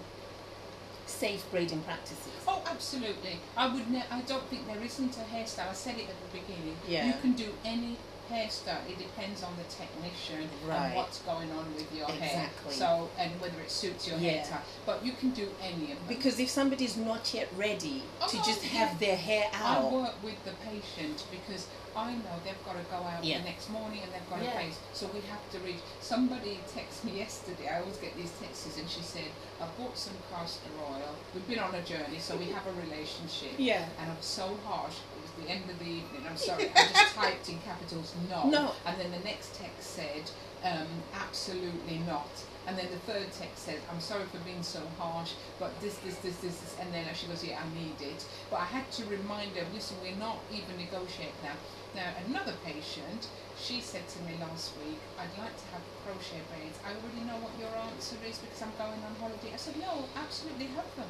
[1.05, 2.33] safe braiding practices.
[2.47, 3.39] Oh, absolutely.
[3.55, 3.89] I would.
[3.89, 5.69] Ne- I don't think there isn't a hairstyle.
[5.69, 6.75] I said it at the beginning.
[6.87, 7.07] Yeah.
[7.07, 7.97] You can do any
[8.31, 8.87] hairstyle.
[8.89, 10.77] It depends on the technician Right.
[10.87, 12.45] and what's going on with your hair.
[12.47, 12.73] Exactly.
[12.73, 14.31] So and whether it suits your Yeah.
[14.31, 14.61] hair type.
[14.85, 16.07] But you can do any of them.
[16.07, 18.69] Because if somebody's not yet ready to Oh, just yeah.
[18.85, 19.85] have their hair out.
[19.85, 21.67] I work with the patient because
[21.97, 23.39] I know they've got to go out Yeah.
[23.39, 24.51] the next morning and they've got Yeah.
[24.53, 24.77] to face.
[24.93, 25.81] So we have to reach.
[25.99, 27.67] Somebody texted me yesterday.
[27.67, 31.15] I always get these texts, and she said, "I bought some castor oil.
[31.33, 34.97] We've been on a journey, so we have a relationship." yeah, and I'm so harsh.
[35.17, 36.23] It was the end of the evening.
[36.29, 38.47] I'm sorry, I just typed in capitals no.
[38.47, 38.71] No.
[38.85, 40.29] And then the next text said,
[40.63, 42.29] um, absolutely not.
[42.67, 46.17] And then the third text said, I'm sorry for being so harsh, but this, this,
[46.17, 46.75] this, this, this.
[46.81, 48.25] And then she goes, yeah, I need it.
[48.51, 51.55] But I had to remind her, listen, we're not even negotiating now.
[51.95, 56.77] Now, another patient, she said to me last week, I'd like to have crochet braids.
[56.83, 59.53] I already know what your answer is because I'm going on holiday.
[59.53, 61.07] I said, no, absolutely have them.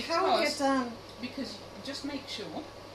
[0.00, 0.88] How Because, get um
[1.20, 2.46] because just make sure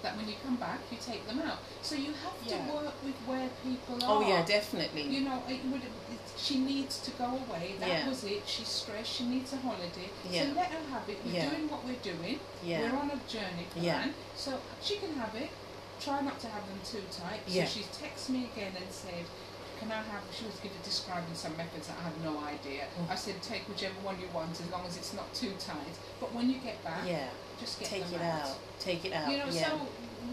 [0.04, 1.60] that when you come back, you take them out.
[1.82, 2.66] So you have Yeah.
[2.66, 4.24] to work with where people are.
[4.24, 5.04] Oh yeah, definitely.
[5.04, 7.76] You know, it would, it, she needs to go away.
[7.80, 8.10] That Yeah.
[8.10, 8.44] was it.
[8.46, 9.12] She's stressed.
[9.18, 10.10] She needs a holiday.
[10.30, 10.44] Yeah.
[10.46, 11.18] So let her have it.
[11.26, 12.40] We're doing what we're doing.
[12.64, 12.82] Yeah.
[12.82, 13.84] We're on a journey plan.
[13.84, 14.08] Yeah.
[14.36, 15.50] So she can have it.
[16.00, 17.42] Try not to have them too tight.
[17.48, 17.66] Yeah.
[17.66, 19.26] So she's texted me again and said,
[19.80, 22.86] "Can I have?" She was giving describing some methods that I have no idea.
[23.02, 23.10] Mm.
[23.10, 26.34] I said, "Take whichever one you want, as long as it's not too tight." But
[26.36, 27.30] when you get back, Yeah.
[27.60, 28.56] Just get Take them it out.
[28.80, 29.32] Take it out.
[29.32, 29.70] You know, yeah.
[29.70, 29.82] so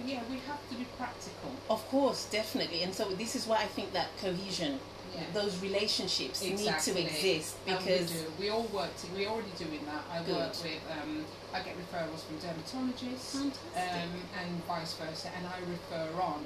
[0.04, 1.50] yeah, we have to be practical.
[1.70, 2.82] Of course, definitely.
[2.82, 4.78] And so this is why I think that cohesion,
[5.14, 5.22] Yeah.
[5.32, 6.94] those relationships Exactly.
[6.94, 8.26] need to exist And because we do.
[8.40, 8.90] We all work.
[8.98, 10.02] To, we're already doing that.
[10.12, 10.82] I work with.
[10.90, 16.44] Um, I get referrals from dermatologists, um, and vice versa, and I refer on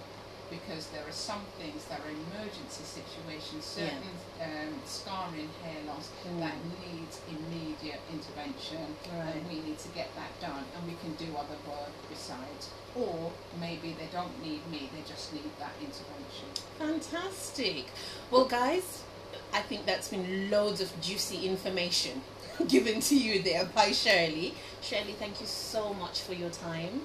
[0.51, 3.91] because there are some things that are emergency situations, Yeah.
[3.91, 6.41] certain um, scarring, hair loss Mm.
[6.41, 9.35] that needs immediate intervention, Right.
[9.37, 12.69] and we need to get that done, and we can do other work besides.
[12.97, 13.31] Or
[13.61, 16.49] maybe they don't need me; they just need that intervention.
[16.79, 17.87] Fantastic.
[18.31, 19.03] Well, guys,
[19.53, 22.23] I think that's been loads of juicy information
[22.69, 24.55] given to you there by Shirley.
[24.83, 27.03] Shirley, thank you so much for your time.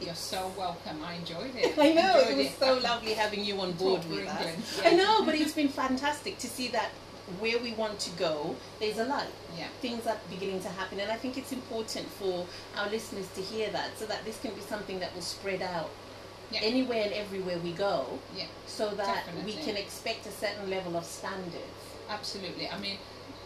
[0.00, 1.02] You're so welcome.
[1.04, 1.78] I enjoyed it.
[1.78, 4.80] I know it Enjoyed was so lovely having you on board Talk with us.
[4.84, 6.90] I know, but it's been fantastic to see that
[7.40, 9.26] where we want to go, there's a light.
[9.58, 9.66] Yeah.
[9.80, 13.68] Things are beginning to happen, and I think it's important for our listeners to hear
[13.70, 15.90] that, so that this can be something that will spread out
[16.52, 16.60] Yeah.
[16.62, 18.44] anywhere and everywhere we go, Yeah.
[18.68, 21.82] so that we can expect a certain level of standards.
[22.08, 22.68] Absolutely.
[22.70, 22.98] I mean,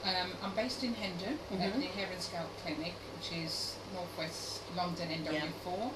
[0.04, 1.80] um, I'm based in Hendon at Mhm.
[1.80, 5.90] the Hair and Scalp Clinic, which is northwest London NW4.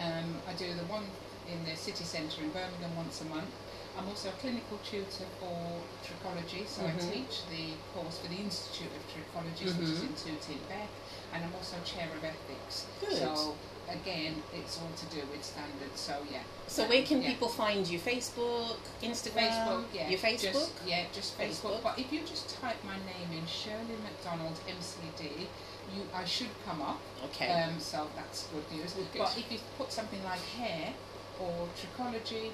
[0.00, 1.04] Um, I do the one
[1.50, 3.50] in the city centre in Birmingham once a month.
[3.98, 6.94] I'm also a clinical tutor for trichology, so Mhm.
[6.94, 10.88] I teach the course for the Institute of Trichologists, which is in Tooting Bec,
[11.34, 12.86] and I'm also chair of ethics.
[13.00, 13.18] Good.
[13.18, 13.56] So
[13.88, 16.00] again, it's all to do with standards.
[16.00, 16.44] So yeah.
[16.68, 17.30] So where can Yeah.
[17.30, 17.98] people find you?
[17.98, 20.08] Facebook, Instagram, Facebook, yeah.
[20.08, 20.52] your Facebook.
[20.52, 21.72] Just, yeah, just Facebook.
[21.74, 21.82] Facebook.
[21.82, 25.48] But if you just type my name in, Shirley McDonald MCD,
[25.94, 27.00] you I should come up.
[27.26, 27.48] okay.
[27.62, 28.92] Um, so that's good news.
[28.92, 29.06] Good.
[29.18, 30.92] But if you put something like hair
[31.38, 32.50] or trichology,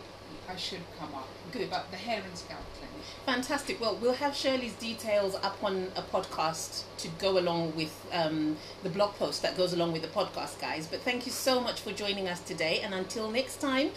[0.48, 1.28] I should come up.
[1.52, 1.70] Good.
[1.70, 3.06] But the hair and scalp clinic.
[3.24, 3.80] Fantastic.
[3.80, 8.88] Well, we'll have Shirley's details up on a podcast to go along with um, the
[8.90, 10.86] blog post that goes along with the podcast, guys.
[10.86, 12.80] But thank you so much for joining us today.
[12.80, 13.90] And until next time,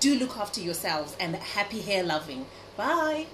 [0.00, 2.46] do look after yourselves and happy hair loving.
[2.76, 3.26] Bye.